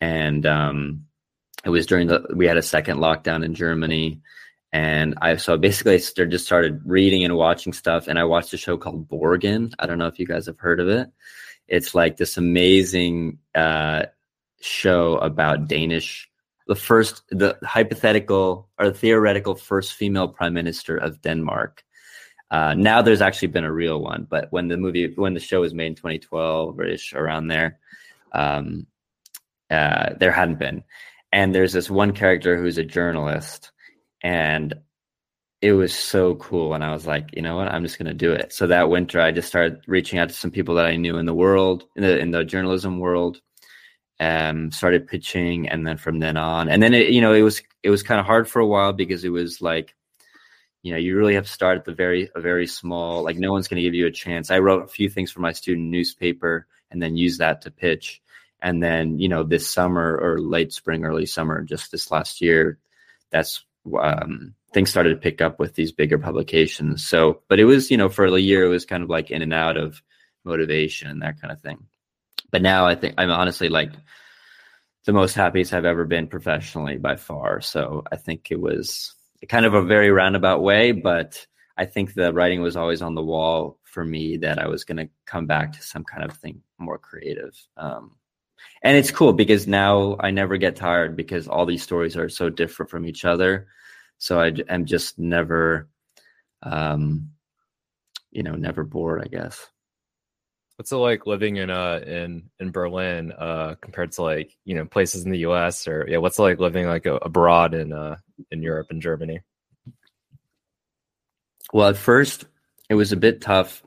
[0.00, 1.04] and um,
[1.64, 4.22] it was during the we had a second lockdown in Germany
[4.74, 8.56] and I so basically I just started reading and watching stuff, and I watched a
[8.56, 9.72] show called Borgen.
[9.78, 11.08] I don't know if you guys have heard of it.
[11.68, 14.06] It's like this amazing uh,
[14.60, 16.28] show about Danish,
[16.66, 21.84] the first, the hypothetical or the theoretical first female prime minister of Denmark.
[22.50, 25.60] Uh, now there's actually been a real one, but when the movie, when the show
[25.60, 27.78] was made in 2012 ish, around there,
[28.32, 28.88] um,
[29.70, 30.82] uh, there hadn't been.
[31.30, 33.70] And there's this one character who's a journalist
[34.24, 34.74] and
[35.60, 37.68] it was so cool and i was like you know what?
[37.68, 38.52] I'm just going to do it.
[38.52, 41.26] So that winter i just started reaching out to some people that i knew in
[41.26, 43.40] the world in the in the journalism world
[44.18, 47.62] um started pitching and then from then on and then it you know it was
[47.82, 49.94] it was kind of hard for a while because it was like
[50.84, 53.50] you know you really have to start at the very a very small like no
[53.50, 54.50] one's going to give you a chance.
[54.50, 58.22] I wrote a few things for my student newspaper and then use that to pitch.
[58.60, 62.78] And then you know this summer or late spring early summer just this last year
[63.30, 63.64] that's
[64.00, 67.06] um, things started to pick up with these bigger publications.
[67.06, 69.42] So, but it was, you know, for a year, it was kind of like in
[69.42, 70.02] and out of
[70.44, 71.86] motivation and that kind of thing.
[72.50, 73.92] But now I think I'm honestly like
[75.04, 77.60] the most happiest I've ever been professionally by far.
[77.60, 79.14] So I think it was
[79.48, 83.22] kind of a very roundabout way, but I think the writing was always on the
[83.22, 86.62] wall for me that I was going to come back to some kind of thing
[86.78, 87.54] more creative.
[87.76, 88.12] Um,
[88.82, 92.50] and it's cool because now I never get tired because all these stories are so
[92.50, 93.68] different from each other.
[94.18, 95.88] So I am just never,
[96.62, 97.30] um,
[98.30, 99.22] you know, never bored.
[99.24, 99.66] I guess.
[100.76, 104.84] What's it like living in uh in in Berlin uh compared to like you know
[104.84, 105.86] places in the U.S.
[105.86, 108.16] or yeah, what's it like living like a, abroad in uh
[108.50, 109.40] in Europe and Germany?
[111.72, 112.44] Well, at first
[112.90, 113.82] it was a bit tough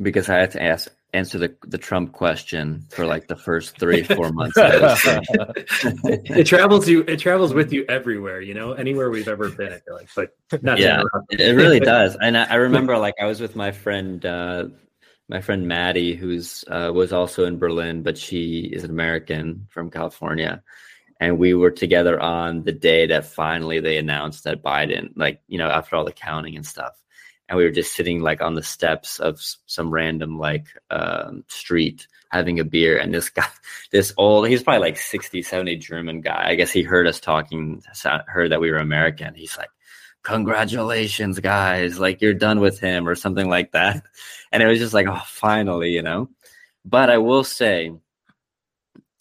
[0.00, 4.02] because I had to ask answer the the Trump question for like the first three
[4.02, 4.56] four months.
[4.56, 7.00] it travels you.
[7.02, 8.40] It travels with you everywhere.
[8.40, 9.72] You know, anywhere we've ever been.
[9.72, 10.10] I feel like,
[10.50, 12.16] but not yeah, it really does.
[12.20, 14.24] And I, I, remember like I was with my friend.
[14.24, 14.64] Uh,
[15.28, 19.88] my friend Maddie, who's uh, was also in Berlin, but she is an American from
[19.88, 20.60] California,
[21.20, 25.58] and we were together on the day that finally they announced that Biden, like you
[25.58, 27.00] know, after all the counting and stuff,
[27.50, 32.06] and we were just sitting like on the steps of some random like um, street
[32.30, 33.46] having a beer and this guy
[33.90, 36.44] this old he's probably like 60 70 german guy.
[36.46, 37.82] I guess he heard us talking
[38.26, 39.34] heard that we were american.
[39.34, 39.70] He's like
[40.22, 41.98] congratulations guys.
[41.98, 44.04] Like you're done with him or something like that.
[44.52, 46.30] And it was just like oh finally you know?
[46.84, 47.92] But i will say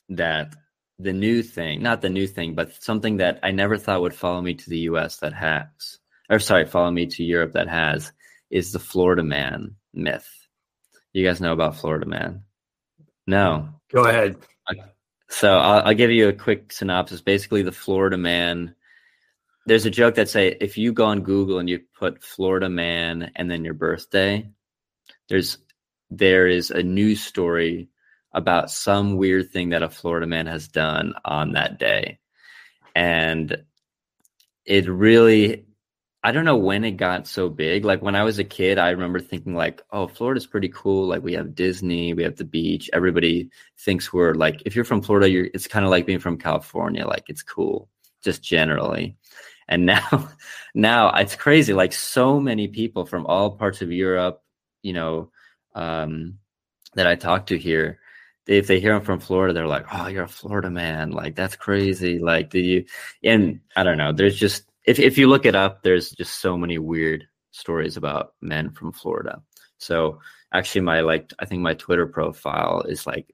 [0.09, 0.55] that
[0.99, 4.41] the new thing not the new thing but something that i never thought would follow
[4.41, 5.99] me to the us that has
[6.29, 8.11] or sorry follow me to europe that has
[8.49, 10.29] is the Florida man myth.
[11.13, 12.43] You guys know about Florida man?
[13.25, 13.69] No.
[13.91, 14.37] Go ahead.
[15.29, 17.21] So I'll, I'll give you a quick synopsis.
[17.21, 18.75] Basically, the Florida man.
[19.65, 23.31] There's a joke that say if you go on Google and you put Florida man
[23.35, 24.49] and then your birthday,
[25.27, 25.59] there's
[26.09, 27.89] there is a news story
[28.33, 32.19] about some weird thing that a Florida man has done on that day.
[32.95, 33.63] And
[34.65, 35.65] it really
[36.23, 37.85] I don't know when it got so big.
[37.85, 41.07] Like when I was a kid, I remember thinking like, "Oh, Florida's pretty cool.
[41.07, 42.89] Like we have Disney, we have the beach.
[42.93, 46.37] Everybody thinks we're like if you're from Florida, you're it's kind of like being from
[46.37, 47.07] California.
[47.07, 47.89] Like it's cool,
[48.23, 49.15] just generally."
[49.69, 50.29] And now,
[50.75, 51.73] now it's crazy.
[51.73, 54.41] Like so many people from all parts of Europe,
[54.81, 55.31] you know,
[55.75, 56.39] um,
[56.95, 57.99] that I talk to here,
[58.47, 61.11] if they hear I'm from Florida, they're like, "Oh, you're a Florida man!
[61.11, 62.85] Like that's crazy!" Like, do you?
[63.23, 64.11] And I don't know.
[64.13, 68.33] There's just if if you look it up, there's just so many weird stories about
[68.41, 69.41] men from Florida.
[69.77, 70.19] So
[70.53, 73.33] actually, my like I think my Twitter profile is like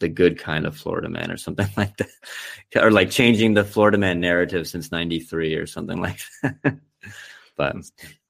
[0.00, 3.98] the good kind of Florida man or something like that, or like changing the Florida
[3.98, 6.78] man narrative since '93 or something like that.
[7.56, 7.76] but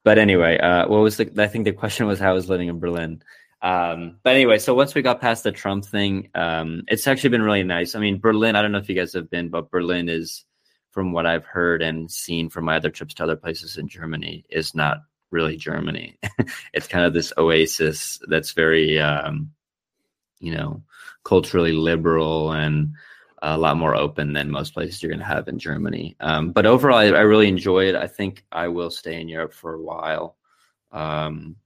[0.04, 1.30] but anyway, uh, what was the?
[1.38, 3.22] I think the question was how I was living in Berlin.
[3.62, 7.42] Um, but anyway, so once we got past the Trump thing, um, it's actually been
[7.42, 7.94] really nice.
[7.94, 8.56] I mean, Berlin.
[8.56, 10.44] I don't know if you guys have been, but Berlin is,
[10.92, 14.44] from what I've heard and seen from my other trips to other places in Germany,
[14.48, 14.98] is not
[15.30, 16.18] really Germany.
[16.74, 19.50] it's kind of this oasis that's very, um,
[20.38, 20.82] you know,
[21.24, 22.94] culturally liberal and
[23.42, 26.14] a lot more open than most places you're going to have in Germany.
[26.20, 27.96] Um, but overall, I, I, really enjoy it.
[27.96, 30.36] I think I will stay in Europe for a while.
[30.92, 31.56] Um,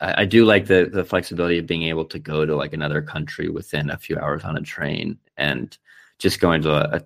[0.00, 3.02] I, I, do like the the flexibility of being able to go to like another
[3.02, 5.76] country within a few hours on a train and
[6.18, 7.02] just going to a, a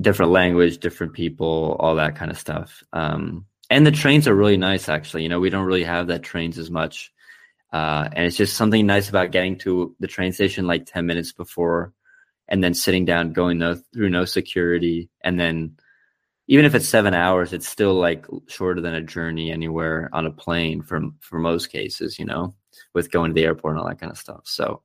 [0.00, 2.82] different language, different people, all that kind of stuff.
[2.92, 5.22] Um, and the trains are really nice, actually.
[5.22, 7.12] You know, we don't really have that trains as much.
[7.72, 11.32] Uh, and it's just something nice about getting to the train station like 10 minutes
[11.32, 11.92] before
[12.48, 15.76] and then sitting down, going no, through no security, and then
[16.48, 20.30] even if it's seven hours, it's still like shorter than a journey anywhere on a
[20.30, 22.54] plane for for most cases, you know,
[22.94, 24.42] with going to the airport and all that kind of stuff.
[24.44, 24.82] So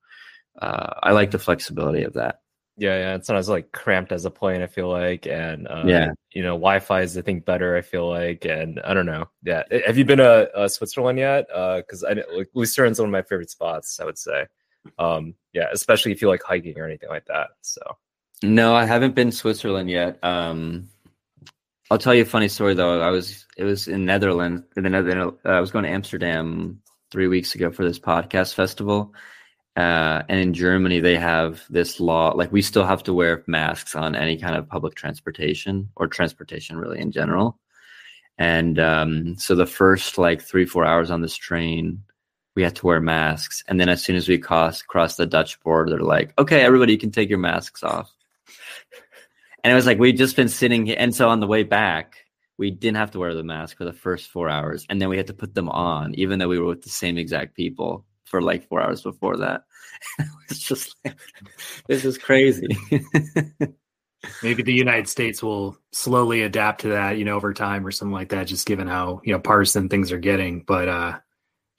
[0.60, 2.41] uh, I like the flexibility of that.
[2.78, 3.16] Yeah, yeah.
[3.16, 4.62] It's not as like cramped as a plane.
[4.62, 7.76] I feel like, and uh, yeah, you know, Wi-Fi is I think better.
[7.76, 9.30] I feel like, and I don't know.
[9.44, 11.48] Yeah, have you been to uh, Switzerland yet?
[11.48, 14.00] Because uh, I like Lucerne's one of my favorite spots.
[14.00, 14.48] I would say.
[14.98, 17.50] Um, yeah, especially if you like hiking or anything like that.
[17.62, 17.82] So.
[18.44, 20.18] No, I haven't been Switzerland yet.
[20.24, 20.90] Um,
[21.92, 23.02] I'll tell you a funny story though.
[23.02, 24.64] I was it was in Netherlands.
[24.78, 28.54] In the Netherlands, uh, I was going to Amsterdam three weeks ago for this podcast
[28.54, 29.14] festival.
[29.76, 33.96] Uh, and in Germany, they have this law like we still have to wear masks
[33.96, 37.58] on any kind of public transportation or transportation really in general.
[38.38, 42.04] And um, so the first like three four hours on this train,
[42.56, 43.64] we had to wear masks.
[43.68, 46.92] And then as soon as we cross cross the Dutch border, they're like, "Okay, everybody,
[46.92, 48.12] you can take your masks off."
[49.64, 52.26] And it was like we'd just been sitting here, and so on the way back,
[52.58, 55.18] we didn't have to wear the mask for the first four hours, and then we
[55.18, 58.42] had to put them on, even though we were with the same exact people for
[58.42, 59.66] like four hours before that.
[60.50, 61.20] it's just like
[61.88, 62.76] this is crazy.
[64.44, 68.14] Maybe the United States will slowly adapt to that, you know, over time or something
[68.14, 70.64] like that, just given how you know partisan things are getting.
[70.66, 71.20] But uh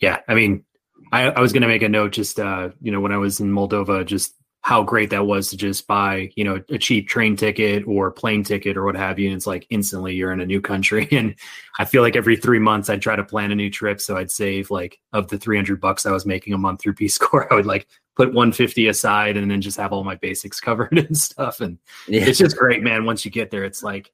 [0.00, 0.64] yeah, I mean,
[1.12, 3.52] I, I was to make a note just, uh, you know, when I was in
[3.52, 7.84] Moldova, just how great that was to just buy, you know, a cheap train ticket
[7.86, 9.26] or plane ticket or what have you.
[9.26, 11.08] And it's like instantly you're in a new country.
[11.12, 11.34] And
[11.78, 14.00] I feel like every three months I'd try to plan a new trip.
[14.00, 17.18] So I'd save like of the 300 bucks I was making a month through Peace
[17.18, 20.96] Corps, I would like put 150 aside and then just have all my basics covered
[20.98, 21.60] and stuff.
[21.60, 22.24] And yeah.
[22.24, 23.04] it's just great, man.
[23.04, 24.12] Once you get there, it's like,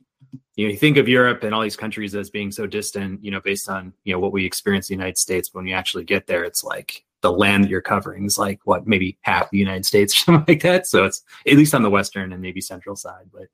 [0.57, 3.31] you know, you think of Europe and all these countries as being so distant, you
[3.31, 5.51] know, based on, you know, what we experience in the United States.
[5.51, 8.61] But when you actually get there, it's like the land that you're covering is like
[8.65, 10.87] what, maybe half the United States or something like that.
[10.87, 13.27] So it's at least on the Western and maybe central side.
[13.33, 13.49] But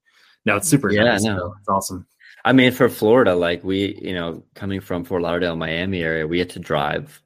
[0.44, 1.22] no, it's super yeah, nice.
[1.22, 1.38] No.
[1.38, 2.06] So it's awesome.
[2.44, 6.38] I mean, for Florida, like we, you know, coming from Fort Lauderdale, Miami area, we
[6.38, 7.22] had to drive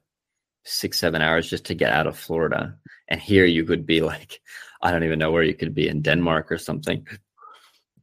[0.63, 2.75] six, seven hours just to get out of Florida.
[3.09, 4.41] And here you could be like,
[4.81, 7.05] I don't even know where you could be in Denmark or something.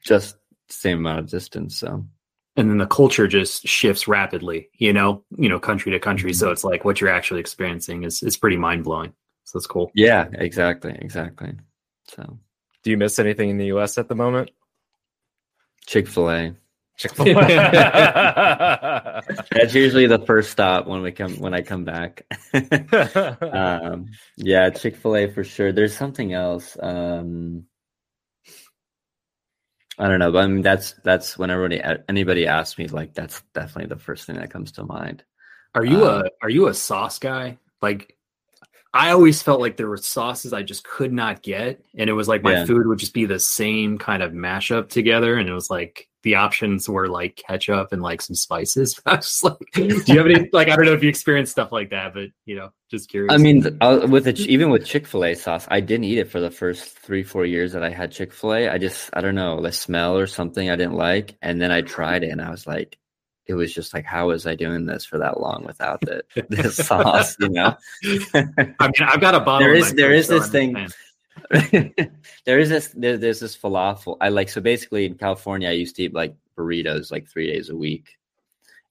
[0.04, 0.36] Just
[0.68, 1.78] same amount of distance.
[1.78, 2.06] So
[2.56, 6.30] and then the culture just shifts rapidly, you know, you know, country to country.
[6.30, 6.38] Mm-hmm.
[6.38, 9.12] So it's like what you're actually experiencing is is pretty mind blowing.
[9.44, 9.90] So that's cool.
[9.94, 11.52] Yeah, exactly, exactly.
[12.08, 12.38] So,
[12.82, 13.98] do you miss anything in the U.S.
[13.98, 14.50] at the moment?
[15.86, 16.54] Chick Fil A.
[16.96, 19.22] Chick Fil A.
[19.52, 22.26] That's usually the first stop when we come when I come back.
[23.52, 25.72] um, yeah, Chick Fil A for sure.
[25.72, 26.76] There's something else.
[26.80, 27.66] Um,
[29.98, 33.42] I don't know, but I mean that's that's when everybody anybody asks me like that's
[33.54, 35.24] definitely the first thing that comes to mind.
[35.74, 37.58] Are you um, a are you a sauce guy?
[37.80, 38.16] Like
[38.92, 42.28] I always felt like there were sauces I just could not get, and it was
[42.28, 42.64] like my yeah.
[42.66, 46.34] food would just be the same kind of mashup together, and it was like the
[46.34, 49.00] options were like ketchup and like some spices.
[49.06, 51.70] I was like, do you have any like I don't know if you experienced stuff
[51.70, 53.32] like that, but you know, just curious.
[53.32, 56.28] I mean, uh, with it, even with Chick Fil A sauce, I didn't eat it
[56.28, 58.68] for the first three four years that I had Chick Fil A.
[58.68, 61.82] I just I don't know the smell or something I didn't like, and then I
[61.82, 62.98] tried it and I was like,
[63.46, 66.76] it was just like, how was I doing this for that long without the this
[66.88, 67.36] sauce?
[67.38, 67.76] You know.
[68.34, 69.60] I mean, I've got a bottle.
[69.60, 70.88] There is there is this thing.
[72.44, 74.16] there is this there, there's this falafel.
[74.20, 77.70] I like so basically in California I used to eat like burritos like three days
[77.70, 78.16] a week.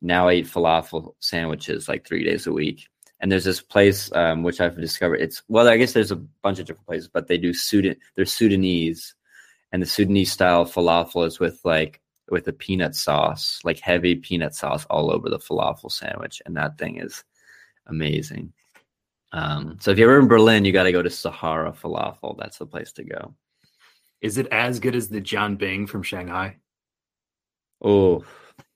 [0.02, 2.88] Now I eat falafel sandwiches like three days a week.
[3.22, 5.22] and there's this place um, which I've discovered.
[5.22, 7.96] It's well, I guess there's a bunch of different places, but they do Sudan.
[8.16, 9.16] They're Sudanese,
[9.72, 14.56] and the Sudanese style falafel is with like with a peanut sauce, like heavy peanut
[14.56, 17.24] sauce all over the falafel sandwich, and that thing is
[17.88, 18.54] amazing.
[19.36, 22.38] Um, so if you're ever in Berlin, you got to go to Sahara Falafel.
[22.38, 23.36] That's the place to go.
[24.22, 26.56] Is it as good as the jianbing from Shanghai?
[27.84, 28.24] Oh,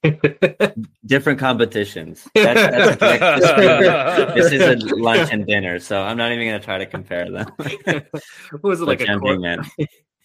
[1.06, 2.28] different competitions.
[2.36, 6.78] That's, that's this is a lunch and dinner, so I'm not even going to try
[6.78, 7.48] to compare them.
[8.52, 9.00] what was it like?
[9.00, 9.64] A quarter?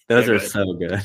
[0.08, 1.00] Those yeah, are so good.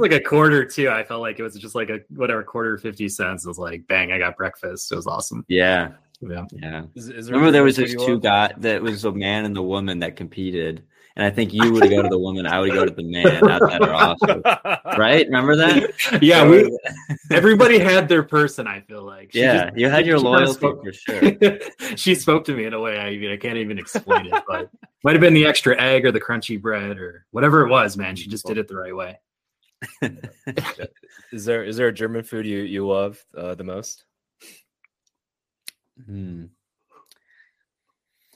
[0.00, 0.88] like a quarter too.
[0.88, 3.44] I felt like it was just like a whatever quarter fifty cents.
[3.44, 4.90] It was like bang, I got breakfast.
[4.90, 5.44] It was awesome.
[5.46, 6.82] Yeah, yeah, yeah.
[6.94, 8.52] Is, is there Remember, there was this two guys.
[8.58, 10.84] That was a man and the woman that competed,
[11.16, 13.24] and I think you would go to the woman, I would go to the man.
[13.24, 14.42] that are awesome,
[14.98, 15.26] right?
[15.26, 16.20] Remember that?
[16.22, 16.76] Yeah, we.
[17.30, 18.66] everybody had their person.
[18.66, 19.32] I feel like.
[19.32, 21.58] She yeah, just, you had your loyalty spoke, for sure.
[21.96, 24.70] she spoke to me in a way I mean I can't even explain it, but
[25.04, 27.96] might have been the extra egg or the crunchy bread or whatever it was.
[27.96, 29.18] Man, she just did it the right way.
[31.32, 34.05] is there is there a German food you you love uh, the most?
[36.04, 36.46] Hmm.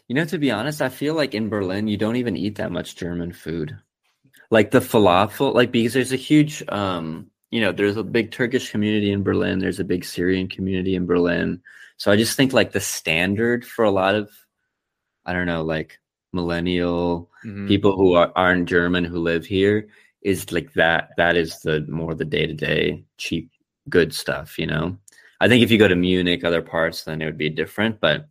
[0.09, 2.73] You know, to be honest, I feel like in Berlin you don't even eat that
[2.73, 3.79] much German food.
[4.51, 8.71] Like the falafel, like because there's a huge um, you know, there's a big Turkish
[8.71, 11.63] community in Berlin, there's a big Syrian community in Berlin.
[11.97, 14.31] So I just think like the standard for a lot of
[15.25, 16.01] I don't know, like
[16.33, 17.69] millennial mm-hmm.
[17.69, 19.89] people who are, aren't German who live here
[20.23, 23.51] is like that that is the more the day-to-day cheap
[23.89, 24.99] good stuff, you know.
[25.41, 28.01] I think if you go to Munich, other parts, then it would be different.
[28.01, 28.26] But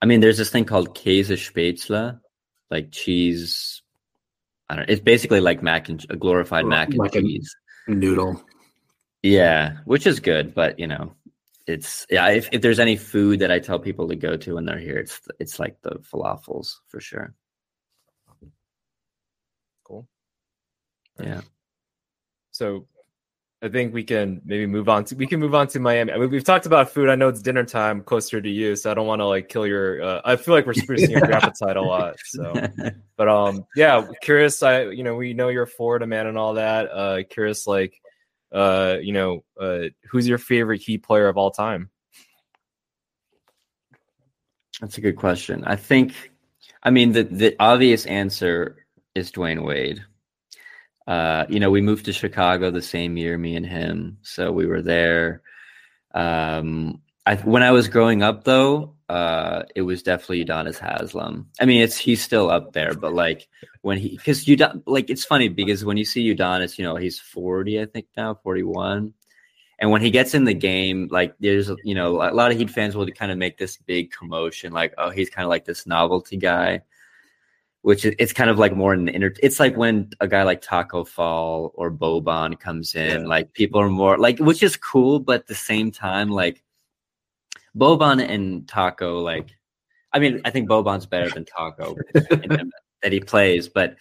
[0.00, 2.18] I mean, there's this thing called Käse Spätzle,
[2.70, 3.82] like cheese.
[4.68, 4.88] I don't.
[4.88, 7.54] It's basically like mac and a glorified mac and like cheese
[7.86, 8.42] noodle.
[9.22, 11.12] Yeah, which is good, but you know,
[11.66, 12.28] it's yeah.
[12.28, 14.96] If, if there's any food that I tell people to go to when they're here,
[14.96, 17.34] it's it's like the falafels for sure.
[19.84, 20.08] Cool.
[21.18, 21.42] Yeah.
[22.52, 22.86] So
[23.62, 26.12] I think we can maybe move on to we can move on to Miami.
[26.12, 27.10] I mean, we've talked about food.
[27.10, 29.66] I know it's dinner time closer to you, so I don't want to like kill
[29.66, 30.02] your.
[30.02, 32.16] Uh, I feel like we're sprucing your appetite a lot.
[32.24, 32.54] So,
[33.16, 34.62] but um, yeah, curious.
[34.62, 36.90] I you know we know you're a Florida man and all that.
[36.90, 38.00] Uh, curious, like,
[38.50, 41.90] uh, you know, uh, who's your favorite Heat player of all time?
[44.80, 45.64] That's a good question.
[45.66, 46.14] I think,
[46.82, 50.02] I mean, the the obvious answer is Dwyane Wade
[51.10, 54.16] uh, you know, we moved to Chicago the same year, me and him.
[54.22, 55.42] So we were there.
[56.14, 61.48] Um, I, when I was growing up, though, uh, it was definitely Udonis Haslem.
[61.60, 63.48] I mean, it's he's still up there, but like
[63.82, 66.94] when he, because you don't like it's funny because when you see Udonis, you know,
[66.94, 69.12] he's forty, I think now, forty one,
[69.80, 72.70] and when he gets in the game, like there's you know a lot of Heat
[72.70, 75.88] fans will kind of make this big commotion, like oh he's kind of like this
[75.88, 76.82] novelty guy
[77.82, 79.32] which it's kind of like more an inter.
[79.42, 83.26] It's like when a guy like Tacko Fall or Boban comes in, yeah.
[83.26, 86.62] like people are more like, which is cool, but at the same time, like
[87.76, 89.56] Boban and Tacko, like,
[90.12, 91.96] I mean, I think Boban's better than Tacko
[93.02, 93.96] that he plays, but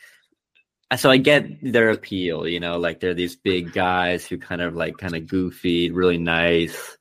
[0.98, 4.76] so I get their appeal, you know, like they're these big guys who kind of
[4.76, 6.98] like kind of goofy, really nice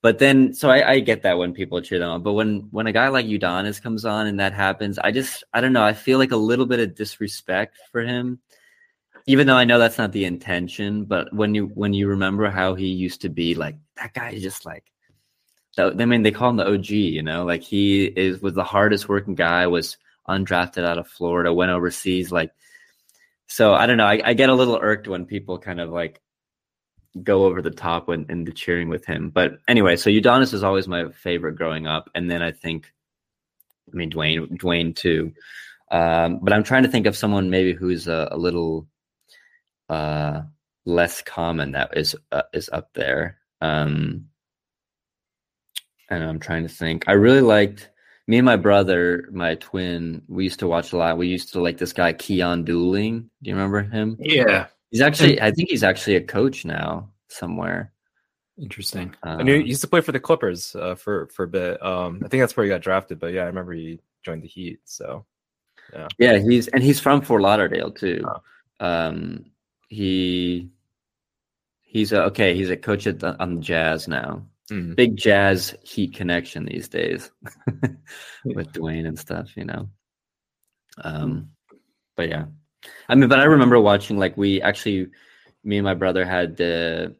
[0.00, 2.22] but then, so I, I, get that when people cheer them on.
[2.22, 5.60] But when when a guy like Udonis comes on and that happens, I just I
[5.60, 5.82] don't know.
[5.82, 8.38] I feel like a little bit of disrespect for him,
[9.26, 11.04] even though I know that's not the intention.
[11.04, 14.42] But when you when you remember how he used to be, like that guy is
[14.42, 14.84] just like.
[15.76, 16.90] I mean, they call him the OG.
[16.90, 19.66] You know, like he is was the hardest working guy.
[19.66, 19.96] Was
[20.28, 22.30] undrafted out of Florida, went overseas.
[22.30, 22.52] Like,
[23.46, 24.06] so I don't know.
[24.06, 26.20] I, I get a little irked when people kind of like
[27.22, 29.30] go over the top when in the cheering with him.
[29.30, 32.92] But anyway, so Udonis is always my favorite growing up, and then I think,
[33.92, 35.32] I mean Dwyane, Dwyane too.
[35.90, 38.86] Um, but I'm trying to think of someone maybe who's a, a little
[39.88, 40.42] uh,
[40.84, 43.38] less common that is uh, is up there.
[43.60, 44.26] Um,
[46.10, 47.04] and I'm trying to think.
[47.06, 47.90] I really liked
[48.26, 50.22] me and my brother, my twin.
[50.28, 51.18] We used to watch a lot.
[51.18, 53.22] We used to like this guy Keon Dooling.
[53.42, 54.16] Do you remember him?
[54.20, 57.92] Yeah, He's actually, I think he's actually a coach now somewhere.
[58.60, 59.14] Interesting.
[59.22, 61.82] Um, I knew he used to play for the Clippers uh, for for a bit.
[61.84, 63.20] Um, I think that's where he got drafted.
[63.20, 64.80] But yeah, I remember he joined the Heat.
[64.84, 65.24] So
[65.92, 68.24] yeah, yeah, he's and he's from Fort Lauderdale too.
[68.26, 68.86] Oh.
[68.86, 69.44] Um,
[69.88, 70.70] he
[71.82, 72.54] he's a, okay.
[72.54, 74.44] He's a coach at the, on the Jazz now.
[74.72, 74.94] Mm-hmm.
[74.94, 77.30] Big Jazz Heat connection these days
[78.44, 79.56] with Dwyane and stuff.
[79.56, 79.88] You know.
[81.02, 81.50] Um,
[82.16, 82.46] but yeah,
[83.08, 85.08] I mean, but I remember watching like we actually,
[85.64, 87.16] me and my brother had the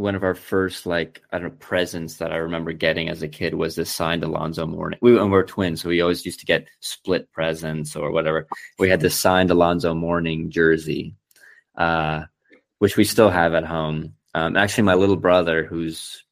[0.00, 3.28] one of our first like I don't know presents that I remember getting as a
[3.28, 4.98] kid was this signed Alonzo Mourning.
[5.02, 8.46] We and we're twins, so we always used to get split presents or whatever.
[8.78, 11.14] We had this signed Alonzo Mourning jersey,
[11.76, 12.22] uh,
[12.78, 14.14] which we still have at home.
[14.34, 16.24] Um, actually, my little brother, who's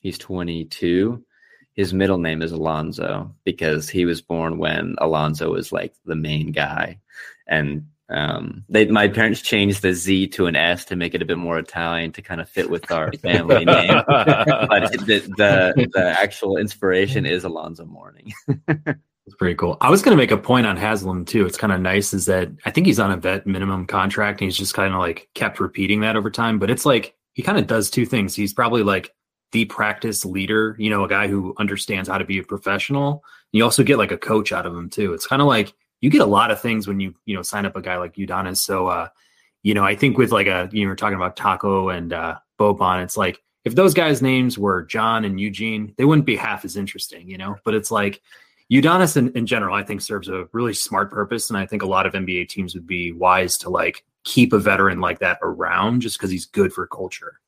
[0.00, 1.24] he's 22,
[1.76, 6.50] his middle name is Alonzo because he was born when Alonzo was like the main
[6.50, 6.98] guy,
[7.46, 11.26] and um, they my parents changed the Z to an S to make it a
[11.26, 14.02] bit more Italian to kind of fit with our family name.
[14.08, 18.32] but the, the, the actual inspiration is Alonzo Mourning.
[19.26, 19.76] It's pretty cool.
[19.80, 21.46] I was going to make a point on Haslem too.
[21.46, 24.46] It's kind of nice is that I think he's on a vet minimum contract and
[24.46, 26.60] he's just kind of like kept repeating that over time.
[26.60, 28.36] But it's like he kind of does two things.
[28.36, 29.12] He's probably like
[29.52, 33.24] the practice leader, you know, a guy who understands how to be a professional.
[33.52, 35.14] You also get like a coach out of him too.
[35.14, 37.66] It's kind of like you get a lot of things when you you know sign
[37.66, 38.58] up a guy like Udonis.
[38.58, 39.08] So uh,
[39.62, 43.02] you know, I think with like a you were talking about Tacko and uh, Boban,
[43.02, 46.76] it's like if those guys' names were John and Eugene, they wouldn't be half as
[46.76, 47.56] interesting, you know.
[47.64, 48.22] But it's like
[48.70, 51.86] Udonis in, in general, I think serves a really smart purpose, and I think a
[51.86, 56.00] lot of NBA teams would be wise to like keep a veteran like that around
[56.00, 57.40] just because he's good for culture.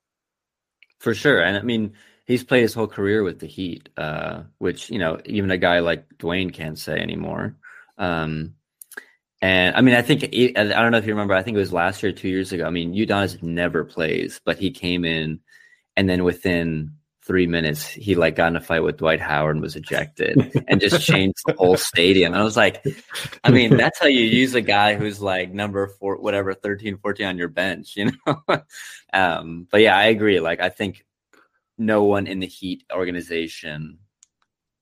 [0.99, 1.95] For sure, and I mean
[2.27, 5.81] he's played his whole career with the Heat, uh, which you know even a guy
[5.81, 7.57] like Dwyane can't say anymore.
[7.97, 8.55] Um,
[9.41, 11.35] and I mean, I think I don't know if you remember.
[11.35, 12.67] I think it was last year, two years ago.
[12.67, 15.41] I mean, Udonis never plays, but he came in,
[15.97, 16.98] and then within
[17.29, 20.81] three minutes, he like got in a fight with Dwight Howard and was ejected, and
[20.81, 22.33] just changed the whole stadium.
[22.33, 22.85] And I was like,
[23.45, 27.27] I mean, that's how you use a guy who's like number four, whatever, 13, 14
[27.27, 28.43] on your bench, you know.
[29.13, 30.41] um, but yeah, I agree.
[30.41, 31.05] Like, I think
[31.77, 33.99] no one in the Heat organization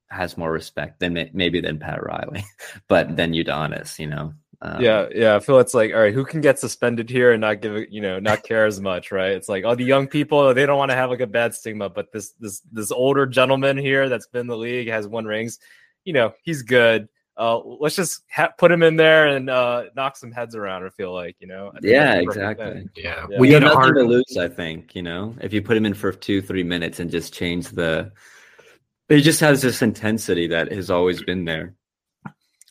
[0.09, 2.45] has more respect than maybe than Pat Riley,
[2.89, 4.33] but then Udonis, you know.
[4.63, 5.37] Um, yeah, yeah.
[5.37, 7.91] I feel it's like, all right, who can get suspended here and not give it,
[7.91, 9.33] you know, not care as much, right?
[9.33, 11.91] It's like, oh, the young people, they don't want to have like a bad stigma,
[11.91, 15.59] but this this this older gentleman here that's been in the league has won rings,
[16.05, 17.09] you know, he's good.
[17.39, 20.87] Uh, let's just ha- put him in there and uh, knock some heads around.
[20.87, 21.71] I feel like you know.
[21.83, 22.89] Yeah, exactly.
[22.97, 23.39] Yeah, yeah.
[23.39, 23.97] we have nothing hard...
[23.97, 24.39] to lose.
[24.39, 27.35] I think you know if you put him in for two, three minutes and just
[27.35, 28.11] change the
[29.09, 31.75] he just has this intensity that has always been there.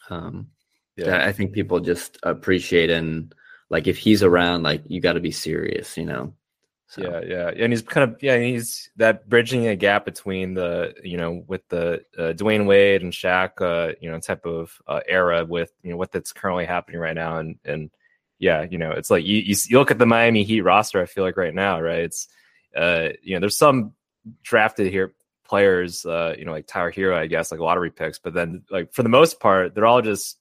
[0.10, 0.48] Um,
[0.96, 3.34] yeah, I think people just appreciate and
[3.70, 6.34] like if he's around, like you got to be serious, you know.
[6.88, 7.02] So.
[7.02, 11.18] Yeah, yeah, and he's kind of yeah, he's that bridging a gap between the you
[11.18, 15.44] know with the uh, Dwyane Wade and Shaq, uh, you know, type of uh, era
[15.44, 17.90] with you know what that's currently happening right now, and and
[18.38, 21.02] yeah, you know, it's like you, you you look at the Miami Heat roster.
[21.02, 22.02] I feel like right now, right?
[22.02, 22.28] It's
[22.76, 23.94] uh, you know, there's some
[24.44, 28.20] drafted here players, uh, you know, like Tyler Herro, I guess, like lottery picks.
[28.20, 30.38] But then, like for the most part, they're all just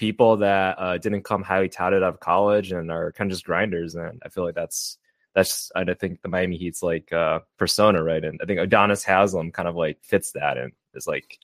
[0.00, 3.44] people that uh, didn't come highly touted out of college and are kind of just
[3.44, 3.94] grinders.
[3.94, 4.96] And I feel like that's
[5.34, 8.24] that's I think the Miami Heat's like uh, persona, right?
[8.24, 11.38] And I think Udonis Haslem kind of like fits that and is like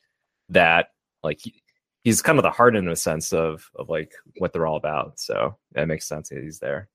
[0.49, 0.93] that.
[1.23, 1.63] Like he,
[2.03, 5.21] he's kind of the heart in a sense of of like what they're all about.
[5.21, 6.89] So that makes sense that he's there.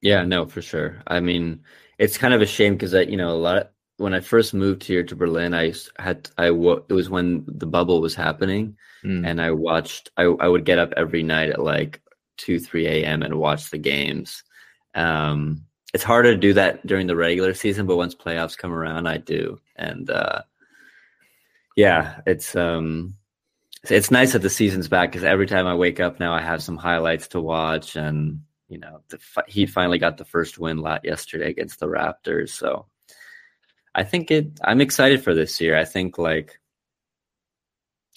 [0.00, 1.00] Yeah, no, for sure.
[1.06, 1.62] I mean,
[1.98, 3.70] it's kind of a shame because that you know a lot
[4.02, 8.00] when I first moved here to Berlin, I had I it was when the bubble
[8.00, 9.26] was happening, mm.
[9.26, 10.10] and I watched.
[10.16, 12.00] I I would get up every night at like
[12.36, 13.22] two three a.m.
[13.22, 14.42] and watch the games.
[14.94, 19.06] Um, it's harder to do that during the regular season, but once playoffs come around,
[19.06, 19.60] I do.
[19.76, 20.42] And uh,
[21.76, 23.14] yeah, it's um,
[23.88, 26.62] it's nice that the season's back because every time I wake up now, I have
[26.62, 31.04] some highlights to watch, and you know, the, he finally got the first win lot
[31.04, 32.86] yesterday against the Raptors, so
[33.94, 34.58] I think it.
[34.62, 35.76] I'm excited for this year.
[35.76, 36.58] I think like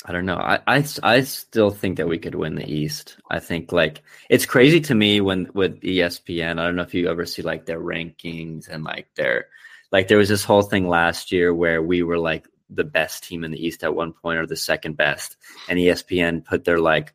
[0.07, 0.37] I don't know.
[0.37, 3.17] I, I I still think that we could win the East.
[3.31, 6.59] I think like it's crazy to me when with ESPN.
[6.59, 9.47] I don't know if you ever see like their rankings and like their
[9.91, 13.43] like there was this whole thing last year where we were like the best team
[13.43, 17.13] in the East at one point or the second best, and ESPN put their like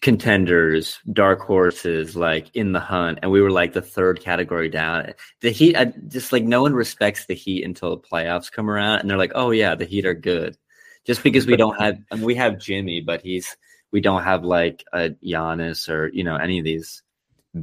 [0.00, 5.12] contenders, dark horses, like in the hunt, and we were like the third category down.
[5.40, 9.00] The Heat, I, just like no one respects the Heat until the playoffs come around,
[9.00, 10.56] and they're like, "Oh yeah, the Heat are good,"
[11.04, 11.98] just because we don't have.
[12.10, 13.56] I mean, we have Jimmy, but he's
[13.92, 17.02] we don't have like a Giannis or you know any of these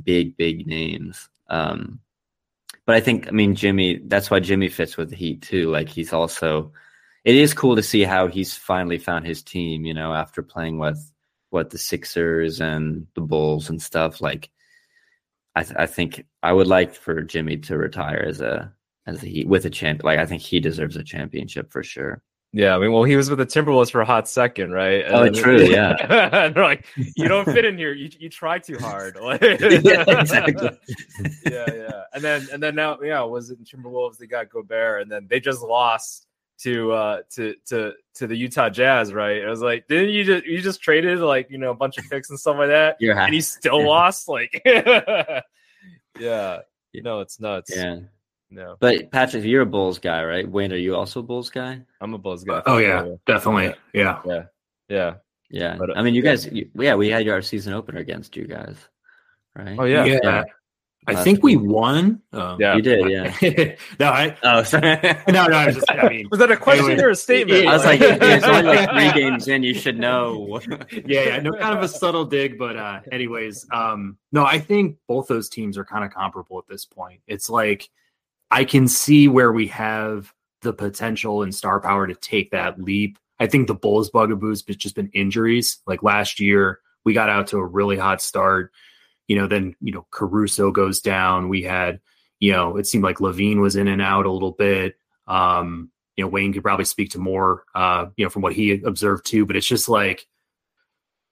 [0.04, 1.30] big big names.
[1.50, 2.00] Um,
[2.86, 4.02] but I think I mean Jimmy.
[4.06, 5.70] That's why Jimmy fits with the Heat too.
[5.70, 6.74] Like he's also.
[7.24, 9.86] It is cool to see how he's finally found his team.
[9.86, 11.12] You know, after playing with
[11.56, 14.52] what the Sixers and the Bulls and stuff like.
[15.56, 18.74] I, th- I think I would like for Jimmy to retire as a
[19.08, 20.04] as a he with a champ.
[20.04, 22.22] Like I think he deserves a championship for sure.
[22.52, 25.04] Yeah, I mean, well, he was with the Timberwolves for a hot second, right?
[25.10, 25.96] Oh, and oh, true, yeah.
[26.32, 27.94] and they're like, you don't fit in here.
[27.94, 29.18] You you try too hard.
[29.42, 30.70] Yeah, exactly.
[31.46, 32.02] yeah, yeah.
[32.14, 34.18] And then and then now, yeah, was it Timberwolves?
[34.18, 36.28] They got Gobert, and then they just lost
[36.60, 39.44] to uh to to to the Utah Jazz, right?
[39.44, 42.06] I was like, didn't you just you just traded like you know a bunch of
[42.10, 43.88] picks and stuff like that, You're and he still yeah.
[43.88, 44.28] lost?
[44.28, 44.62] Like,
[46.20, 46.60] yeah,
[46.92, 47.76] you know, it's nuts.
[47.76, 48.00] Yeah.
[48.52, 50.48] No, But Patrick, you're a Bulls guy, right?
[50.50, 51.82] Wayne, are you also a Bulls guy?
[52.00, 52.62] I'm a Bulls guy.
[52.66, 53.74] Oh yeah, definitely.
[53.92, 54.22] Yeah.
[54.26, 54.44] yeah,
[54.88, 55.14] yeah.
[55.50, 55.76] Yeah.
[55.78, 56.32] But, uh, I mean, you yeah.
[56.32, 58.78] guys, you, yeah, we had our season opener against you guys,
[59.56, 59.76] right?
[59.80, 60.44] Oh yeah, Yeah.
[61.08, 61.20] Yeah.
[61.20, 62.22] I think we won.
[62.34, 62.76] Um, Yeah.
[62.76, 63.76] You did, yeah.
[64.00, 65.00] no, I Oh, sorry.
[65.28, 65.56] no, no.
[65.58, 65.92] I was just.
[65.92, 67.04] I mean, Was that a question Anyway.
[67.04, 67.68] or a statement?
[67.68, 69.64] I was like, it's only like three games in.
[69.64, 70.60] You should know.
[70.92, 74.98] yeah, yeah, no, kind of a subtle dig, but uh, anyways, um, no, I think
[75.08, 77.22] both those teams are kind of comparable at this point.
[77.28, 77.90] It's like
[78.52, 83.18] I can see where we have the potential and star power to take that leap.
[83.40, 85.80] I think the Bulls' bugaboos has just been injuries.
[85.86, 88.72] Like last year, we got out to a really hot start.
[89.28, 91.50] You know, then you know Caruso goes down.
[91.50, 92.00] We had,
[92.40, 94.96] you know, it seemed like LaVine was in and out a little bit.
[95.28, 98.72] Um, you know, Wayne could probably speak to more, uh, you know, from what he
[98.84, 99.46] observed too.
[99.46, 100.28] But it's just like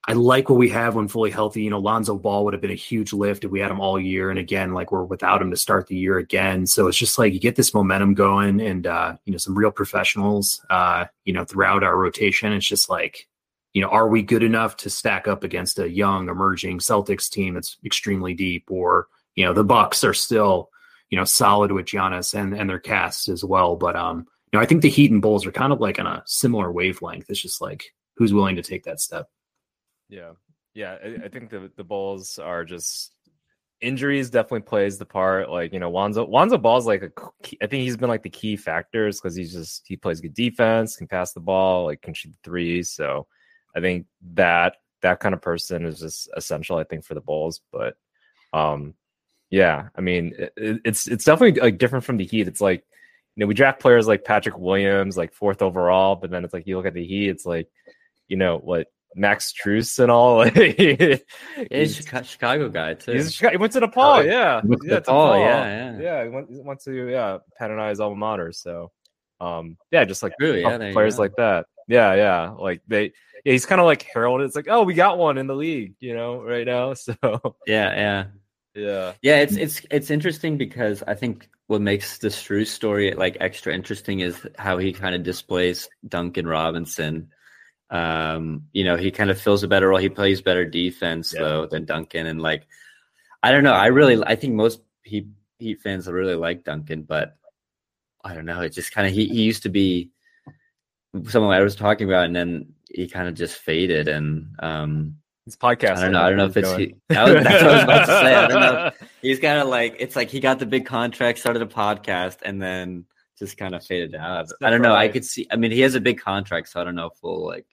[0.05, 1.63] I like what we have when fully healthy.
[1.63, 3.97] You know, Lonzo Ball would have been a huge lift if we had him all
[3.97, 4.29] year.
[4.29, 6.67] And again, like we're without him to start the year again.
[6.67, 9.71] So it's just like you get this momentum going and, uh, you know, some real
[9.71, 12.51] professionals, uh, you know, throughout our rotation.
[12.51, 13.29] It's just like,
[13.73, 17.55] you know, are we good enough to stack up against a young emerging Celtics team
[17.55, 20.69] that's extremely deep or, you know, the Bucks are still,
[21.09, 23.75] you know, solid with Giannis and, and their cast as well.
[23.75, 26.05] But, um, you know, I think the Heat and Bulls are kind of like on
[26.05, 27.25] a similar wavelength.
[27.29, 29.27] It's just like, who's willing to take that step?
[30.07, 30.33] Yeah,
[30.75, 30.97] yeah.
[31.03, 33.11] I, I think the the Bulls are just
[33.81, 35.49] injuries definitely plays the part.
[35.49, 37.11] Like you know, Wanzo Wanzo Ball's like a
[37.61, 40.95] I think he's been like the key factors because he's just he plays good defense,
[40.95, 42.83] can pass the ball, like can shoot the three.
[42.83, 43.25] So
[43.75, 44.05] I think
[44.35, 46.77] that that kind of person is just essential.
[46.77, 47.95] I think for the Bulls, but
[48.53, 48.93] um,
[49.49, 49.89] yeah.
[49.95, 52.47] I mean, it, it's it's definitely like different from the Heat.
[52.47, 52.83] It's like
[53.35, 56.67] you know we draft players like Patrick Williams, like fourth overall, but then it's like
[56.67, 57.67] you look at the Heat, it's like
[58.27, 60.37] you know what Max Strus and all.
[60.45, 61.17] Like, Yeah,
[61.79, 63.11] he's a Chicago guy too.
[63.13, 64.61] He's Chicago- he went to DePaul, Oh, yeah.
[64.63, 66.01] went to yeah, DePaul, yeah, yeah.
[66.01, 66.23] yeah.
[66.23, 68.51] He went, he went to yeah, Penn and I's alma mater.
[68.51, 68.91] So,
[69.39, 71.65] um, yeah, just like Really, yeah, couple there you players like that.
[71.87, 72.49] Yeah, yeah.
[72.51, 73.13] Like they,
[73.45, 74.47] yeah, he's kind of like heralded.
[74.47, 76.93] It's like, oh, we got one in the league, you know, right now.
[76.95, 77.13] So,
[77.67, 78.25] yeah, yeah.
[78.75, 83.37] yeah, Yeah, it's it's it's interesting because I think what makes the Strus story like
[83.39, 87.29] extra interesting is how he kind of displays Duncan Robinson.
[87.89, 89.99] Um, you know, he kind of fills a better role.
[89.99, 91.41] He plays better defense Yeah.
[91.41, 92.65] though than Duncan, and like,
[93.43, 93.73] I don't know.
[93.73, 95.27] I really, I think most Heat
[95.59, 97.37] Heat fans really like Duncan, but
[98.23, 98.61] I don't know.
[98.61, 100.09] It just kind of he he used to be
[101.27, 105.55] someone I was talking about, and then he kind of just faded, and um, his
[105.57, 105.97] podcast.
[105.97, 106.21] I don't know.
[106.21, 108.35] I don't know if it's he, that was, that's what I was about to say.
[108.35, 108.91] I don't know.
[109.21, 112.61] He's kind of like it's like he got the big contract, started a podcast, and
[112.61, 113.05] then
[113.37, 114.47] just kind of faded out.
[114.61, 114.95] I don't know.
[114.95, 115.47] I could see.
[115.51, 117.65] I mean, he has a big contract, so I don't know if we'll like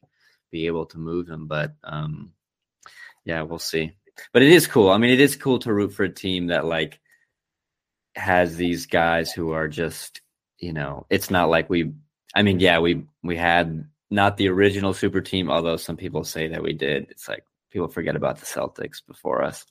[0.51, 1.47] be able to move him.
[1.47, 2.32] But um,
[3.24, 3.93] yeah, we'll see.
[4.32, 4.91] But it is cool.
[4.91, 7.01] I mean, it is cool to root for a team that like
[8.16, 10.20] has these guys who are just
[10.59, 11.07] you know.
[11.11, 11.93] It's not like we.
[12.35, 16.49] I mean, yeah, we we had not the original super team, although some people say
[16.49, 17.07] that we did.
[17.11, 19.64] It's like people forget about the Celtics before us,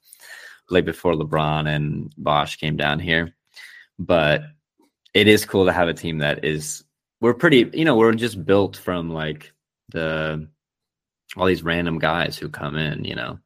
[0.69, 3.33] like before LeBron and Bosh came down here.
[3.97, 4.43] But
[5.13, 6.83] it is cool to have a team that is
[7.21, 9.51] we're pretty, you know, we're just built from like
[9.89, 10.47] the
[11.37, 13.39] all these random guys who come in, you know.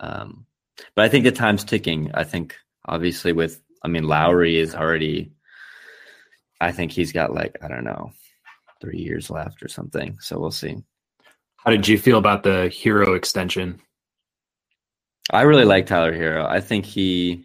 [0.00, 0.46] Um,
[0.94, 2.10] but I think the time's ticking.
[2.14, 2.56] I think
[2.86, 5.32] obviously with I mean Lowry is already
[6.60, 8.12] I think he's got like, I don't know,
[8.80, 10.18] three years left or something.
[10.20, 10.76] So we'll see.
[11.56, 13.80] How did you feel about the Herro extension?
[15.30, 16.46] I really like Tyler Herro.
[16.46, 17.44] I think he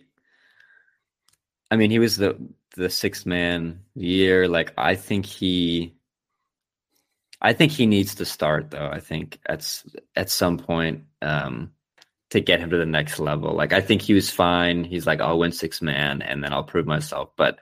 [1.73, 2.37] I mean, he was the
[2.75, 4.47] the sixth man year.
[4.47, 5.95] Like I think he
[7.41, 8.89] I think he needs to start though.
[8.91, 9.83] I think at
[10.15, 11.71] at some point um
[12.29, 13.55] to get him to the next level.
[13.55, 14.83] Like I think he was fine.
[14.83, 17.31] He's like I'll win six man and then I'll prove myself.
[17.35, 17.57] But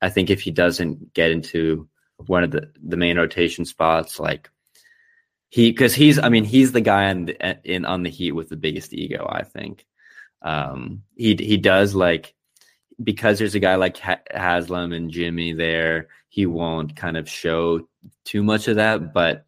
[0.00, 1.86] I think if he doesn't get into
[2.26, 4.50] one of the the main rotation spots like
[5.48, 7.28] he because he's I mean he's the guy in,
[7.64, 9.26] in on the Heat with the biggest ego.
[9.30, 9.86] I think
[10.42, 12.34] um, he he does like
[13.02, 16.08] because there's a guy like ha- Haslem and Jimmy there.
[16.28, 17.88] He won't kind of show
[18.24, 19.46] too much of that, but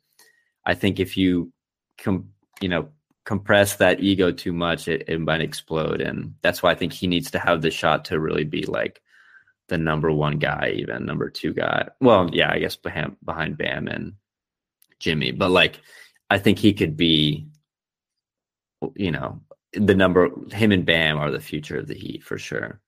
[0.64, 1.52] I think if you
[1.98, 2.88] com- you know
[3.24, 7.06] compress that ego too much, it, it might explode, and that's why I think he
[7.06, 9.01] needs to have the shot to really be like
[9.72, 11.88] the number one guy, even number two guy.
[11.98, 14.12] Well, yeah, I guess behind behind Bam and
[14.98, 15.80] Jimmy, but like
[16.28, 17.48] I think he could be,
[18.94, 19.40] you know,
[19.72, 20.28] the number.
[20.52, 22.82] Him and Bam are the future of the Heat for sure.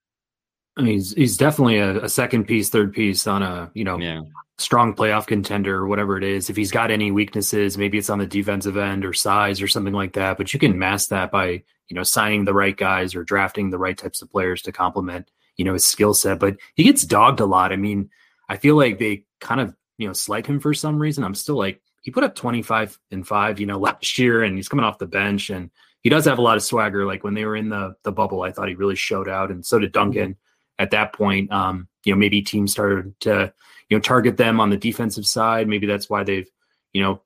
[0.77, 3.99] I mean, he's he's definitely a, a second piece, third piece on a you know
[3.99, 4.21] Yeah,
[4.59, 6.51] strong playoff contender or whatever it is.
[6.51, 9.95] If he's got any weaknesses, maybe it's on the defensive end or size or something
[9.95, 10.37] like that.
[10.37, 13.79] But you can mask that by you know signing the right guys or drafting the
[13.79, 16.39] right types of players to complement you know his skill set.
[16.39, 17.73] But he gets dogged a lot.
[17.73, 18.11] I mean,
[18.49, 21.25] I feel like they kind of you know slight him for some reason.
[21.25, 24.69] I'm still like he put up 25 and five you know last year, and he's
[24.69, 25.71] coming off the bench and
[26.05, 27.07] he does have a lot of swagger.
[27.07, 29.67] Like when they were in the the bubble, I thought he really showed out, and
[29.67, 30.37] so did Duncan.
[30.79, 33.53] At that point, um, you know, maybe teams started to
[33.89, 35.67] you know target them on the defensive side.
[35.67, 36.49] Maybe that's why they've
[36.93, 37.23] you know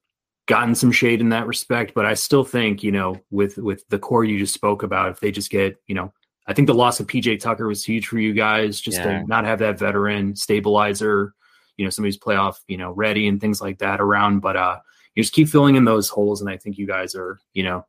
[0.47, 1.93] gotten some shade in that respect.
[1.95, 5.21] But I still think you know with with the core you just spoke about, if
[5.21, 6.13] they just get you know,
[6.49, 9.21] I think the loss of PJ Tucker was huge for you guys, just Yeah.
[9.21, 11.35] to not have that veteran stabilizer,
[11.77, 14.41] you know, somebody's playoff you know ready and things like that around.
[14.41, 14.79] But uh,
[15.15, 17.87] you just keep filling in those holes, and I think you guys are you know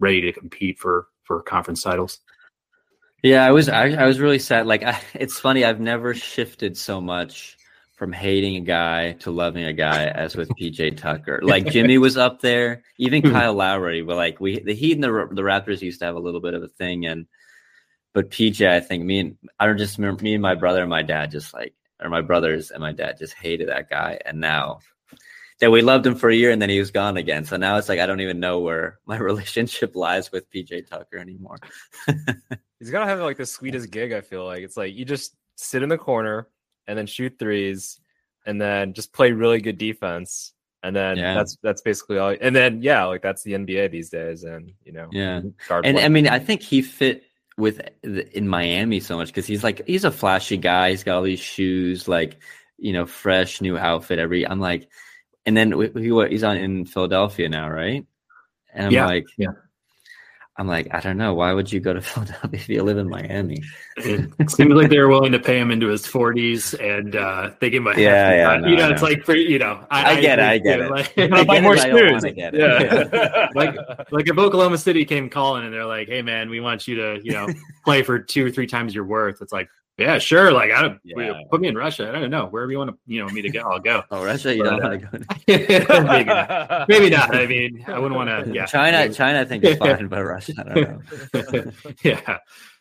[0.00, 2.20] ready to compete for for conference titles.
[3.22, 3.44] yeah.
[3.44, 4.66] I was I, I was really sad.
[4.66, 5.64] Like I, it's funny.
[5.64, 7.56] I've never shifted so much
[7.96, 11.40] from hating a guy to loving a guy as with PJ Tucker.
[11.42, 13.32] Like Jimmy was up there, even Mhm.
[13.32, 14.02] Kyle Lowry.
[14.02, 16.54] But like we, the Heat and the the Raptors used to have a little bit
[16.54, 17.26] of a thing, and
[18.18, 20.90] but PJ, I think me and I don't just remember me and my brother and
[20.90, 24.40] my dad just like, or my brothers and my dad just hated that guy, and
[24.40, 24.80] now.
[25.60, 27.44] That we loved him for a year and then he was gone again.
[27.44, 31.18] So now it's like I don't even know where my relationship lies with PJ Tucker
[31.18, 31.56] anymore.
[32.78, 34.12] He's gotta have like the sweetest gig.
[34.12, 36.46] I feel like it's like you just sit in the corner
[36.86, 37.98] and then shoot threes,
[38.46, 40.52] and then just play really good defense,
[40.84, 41.34] and then Yeah.
[41.34, 42.36] that's that's basically all.
[42.40, 45.40] And then yeah, like that's the NBA these days, and you know, Yeah.
[45.82, 45.98] And.
[45.98, 47.24] I mean, I think he fit
[47.58, 50.90] with in Miami so much because he's like he's a flashy guy.
[50.90, 52.38] He's got all these shoes, like
[52.78, 54.46] you know, fresh new outfit every.
[54.48, 54.88] I'm like,
[55.46, 58.06] and then he what he's on in Philadelphia now, right?
[58.72, 59.52] And I'm Yeah, like, yeah.
[60.58, 61.34] I'm like, I don't know.
[61.34, 63.62] Why would you go to Philadelphia if you live in Miami?
[63.96, 67.70] It seems like they were willing to pay him into his 40s, and uh, they
[67.70, 70.20] give him a Yeah, yeah, no, you know, I it's like for you know, I
[70.20, 70.90] get it, I get it.
[70.90, 72.22] like- I Gotta buy get more it, I shoes.
[72.34, 72.60] get it.
[72.60, 73.48] Yeah.
[73.54, 73.76] like
[74.10, 77.20] like if Oklahoma City came calling and they're like, "Hey man, we want you to
[77.22, 77.48] you know
[77.84, 79.68] play for two or three times your worth," it's like,
[79.98, 80.52] yeah, sure.
[80.52, 81.34] Like, I don't Yeah.
[81.50, 82.08] put me in Russia.
[82.08, 84.02] I don't know wherever you want to you know me to go, I'll go.
[84.10, 86.04] Oh, Russia, you But, don't uh, want to go.
[86.08, 86.88] maybe not.
[86.88, 87.34] Maybe not.
[87.34, 88.52] I mean, I wouldn't want to.
[88.54, 91.72] Yeah, China, China, I think is fine, but Russia, I don't know.
[92.04, 92.38] yeah,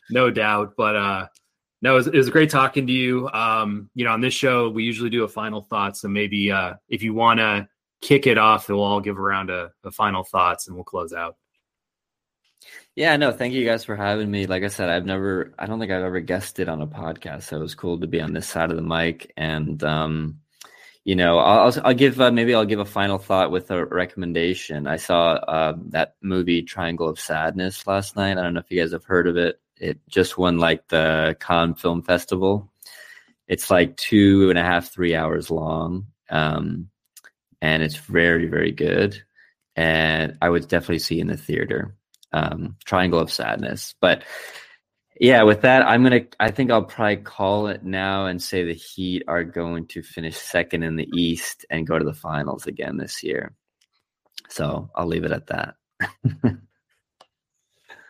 [0.09, 0.74] no doubt.
[0.78, 1.28] But uh
[1.82, 3.30] no, it was, it was great talking to you.
[3.30, 5.95] Um, you know, on this show, we usually do a final thought.
[5.97, 7.68] So maybe uh if you want to
[8.01, 11.36] kick it off, we'll all give around a, a final thoughts and we'll close out.
[12.95, 14.47] Yeah, no, thank you guys for having me.
[14.47, 17.58] Like I said, I've never, I don't think I've ever guested on a podcast, so
[17.58, 19.32] it was cool to be on this side of the mic.
[19.38, 20.39] And, um,
[21.03, 23.86] you know, I'll, I'll, I'll give, uh, maybe I'll give a final thought with a
[23.86, 24.88] recommendation.
[24.88, 28.38] I saw uh, that movie Triangle of Sadness last night.
[28.38, 29.60] I don't know if you guys have heard of it.
[29.78, 32.72] It just won like the Cannes Film Festival.
[33.47, 36.08] It's like two and a half, three hours long.
[36.32, 36.89] Um,
[37.62, 39.22] and it's very, very good.
[39.76, 41.93] And I would definitely see in the theater
[42.38, 43.96] um, Triangle of Sadness.
[44.00, 44.24] But
[45.20, 46.26] yeah, with that, I'm gonna.
[46.40, 50.38] I think I'll probably call it now and say the Heat are going to finish
[50.38, 53.54] second in the East and go to the finals again this year.
[54.50, 55.76] So I'll leave it at that.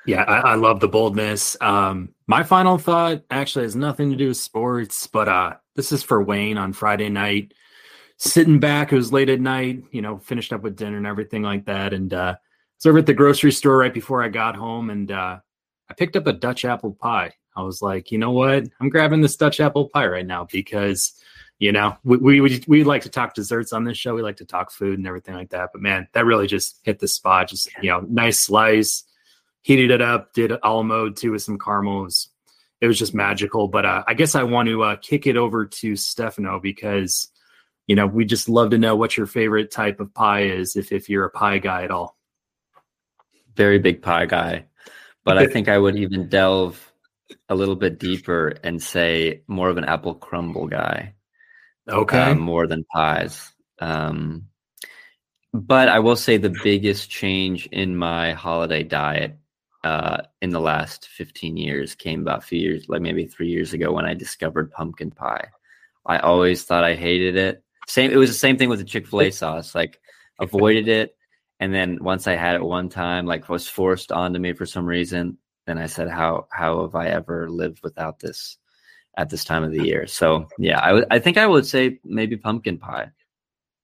[0.08, 1.58] Yeah, I, I love the boldness.
[1.60, 6.02] Um, my final thought actually has nothing to do with sports, but uh, this is
[6.02, 7.54] for Wayne on Friday night.
[8.16, 11.42] Sitting back, it was late at night, you know, finished up with dinner and everything
[11.44, 11.94] like that.
[11.94, 12.38] And uh,
[12.78, 15.40] was over at the grocery store right before I got home, and uh,
[15.90, 17.34] I picked up a Dutch apple pie.
[17.56, 18.66] I was like, you know what?
[18.80, 21.14] I'm grabbing this Dutch apple pie right now because,
[21.58, 24.14] you know, we, we we we like to talk desserts on this show.
[24.14, 25.70] We like to talk food and everything like that.
[25.74, 27.50] But man, that really just hit the spot.
[27.50, 29.04] Just you know, nice slice
[29.68, 32.00] heated it up, did a la mode too with some caramel.
[32.00, 32.30] It was,
[32.80, 33.68] it was just magical.
[33.68, 37.30] But uh, I guess I want to uh, kick it over to Stefano because,
[37.86, 40.94] you know, we just love to know what your favorite type of pie is, if
[40.94, 42.17] if you're a pie guy at all.
[43.58, 44.66] Very big pie guy,
[45.26, 46.94] but I think I would even delve
[47.50, 51.16] a little bit deeper and say more of an apple crumble guy.
[51.90, 52.18] Okay.
[52.20, 53.52] um, more than pies.
[53.80, 54.48] Um,
[55.54, 59.38] but I will say the biggest change in my holiday diet
[59.84, 63.74] uh, in the last 15 years came about a few years, like maybe three years
[63.74, 65.48] ago when I discovered pumpkin pie.
[66.06, 67.64] I always thought I hated it.
[67.88, 69.74] Same, it was the same thing with the Chick fil A sauce.
[69.74, 70.00] Like,
[70.40, 71.17] avoided it.
[71.60, 74.86] And then once I had it one time, like was forced onto me for some
[74.86, 78.58] reason, then I said, "How how have I ever lived without this?"
[79.18, 80.08] at this time of the year.
[80.08, 83.10] So yeah, I would I think I would say maybe pumpkin pie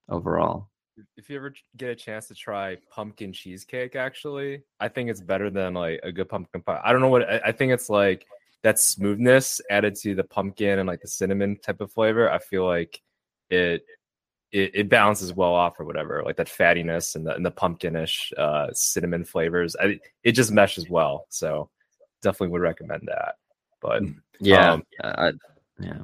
[0.08, 0.70] overall.
[1.18, 5.50] if you ever get a chance to try pumpkin cheesecake, actually, I think it's better
[5.50, 6.82] than like a good pumpkin pie.
[6.84, 8.26] I don't know what I, I think it's like
[8.62, 12.32] that smoothness added to the pumpkin and like the cinnamon type of flavor.
[12.32, 13.02] I feel like
[13.50, 13.84] it
[14.54, 18.32] it, it balances well off or whatever, like that fattiness and the and the pumpkinish
[18.38, 19.76] uh, cinnamon flavors.
[19.82, 21.26] I, it just meshes well.
[21.30, 21.70] So
[22.22, 23.36] definitely would recommend that.
[23.82, 25.32] But mm, yeah, um, uh,
[25.80, 25.98] yeah,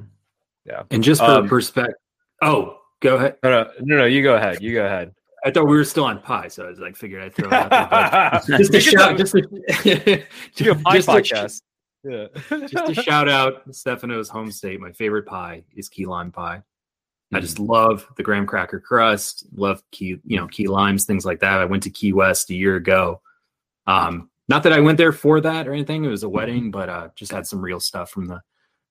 [0.66, 0.82] yeah.
[0.90, 1.94] And just for um, perspective,
[2.42, 3.36] oh, go ahead.
[3.44, 4.60] No, no, no, no, you go ahead.
[4.60, 5.14] You go ahead.
[5.44, 7.54] I thought we were still on pie, so I was like, figured I'd throw it
[7.54, 8.58] out there.
[8.58, 9.42] just a shout, just a,
[10.54, 11.62] just pie just podcast.
[12.04, 12.66] A, yeah.
[12.66, 14.80] just a shout out Stefano's home state.
[14.80, 16.62] My favorite pie is key lime pie.
[17.32, 21.40] I just love the graham cracker crust, love key, you know, key limes, things like
[21.40, 21.60] that.
[21.60, 23.20] I went to Key West a year ago.
[23.86, 26.04] Um, not that I went there for that or anything.
[26.04, 28.42] It was a wedding, but uh, just had some real stuff from the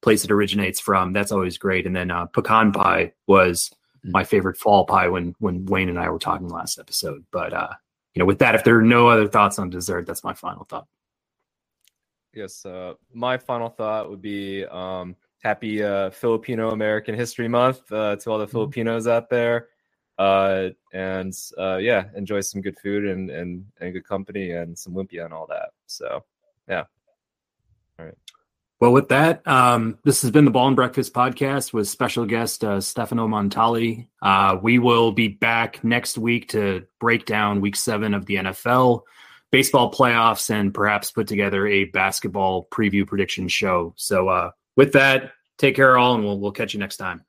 [0.02, 1.12] place it originates from.
[1.12, 1.86] That's always great.
[1.86, 3.70] And then uh, pecan pie was
[4.06, 4.12] mm.
[4.12, 7.26] my favorite fall pie when when Wayne and I were talking last episode.
[7.32, 7.74] But uh,
[8.14, 10.64] you know, with that, if there are no other thoughts on dessert, that's my final
[10.64, 10.88] thought.
[12.34, 18.16] Yes, uh, my final thought would be um, happy uh, Filipino American History Month uh,
[18.18, 18.52] to all the mm-hmm.
[18.52, 19.68] Filipinos out there.
[20.18, 24.94] Uh, and uh, yeah, enjoy some good food and, and, and good company and some
[24.94, 25.70] lumpia and all that.
[25.88, 26.26] So,
[26.68, 26.84] yeah.
[27.98, 28.18] All right.
[28.82, 32.64] Well, with that, um, this has been the Ball and Breakfast podcast with special guest
[32.64, 34.08] uh, Stefano Montali.
[34.22, 39.02] Uh, we will be back next week to break down week seven of the NFL,
[39.52, 43.94] baseball playoffs, and perhaps put together a basketball preview prediction show.
[43.98, 47.26] So, uh, with that, take care, all, and we'll we'll catch you next time.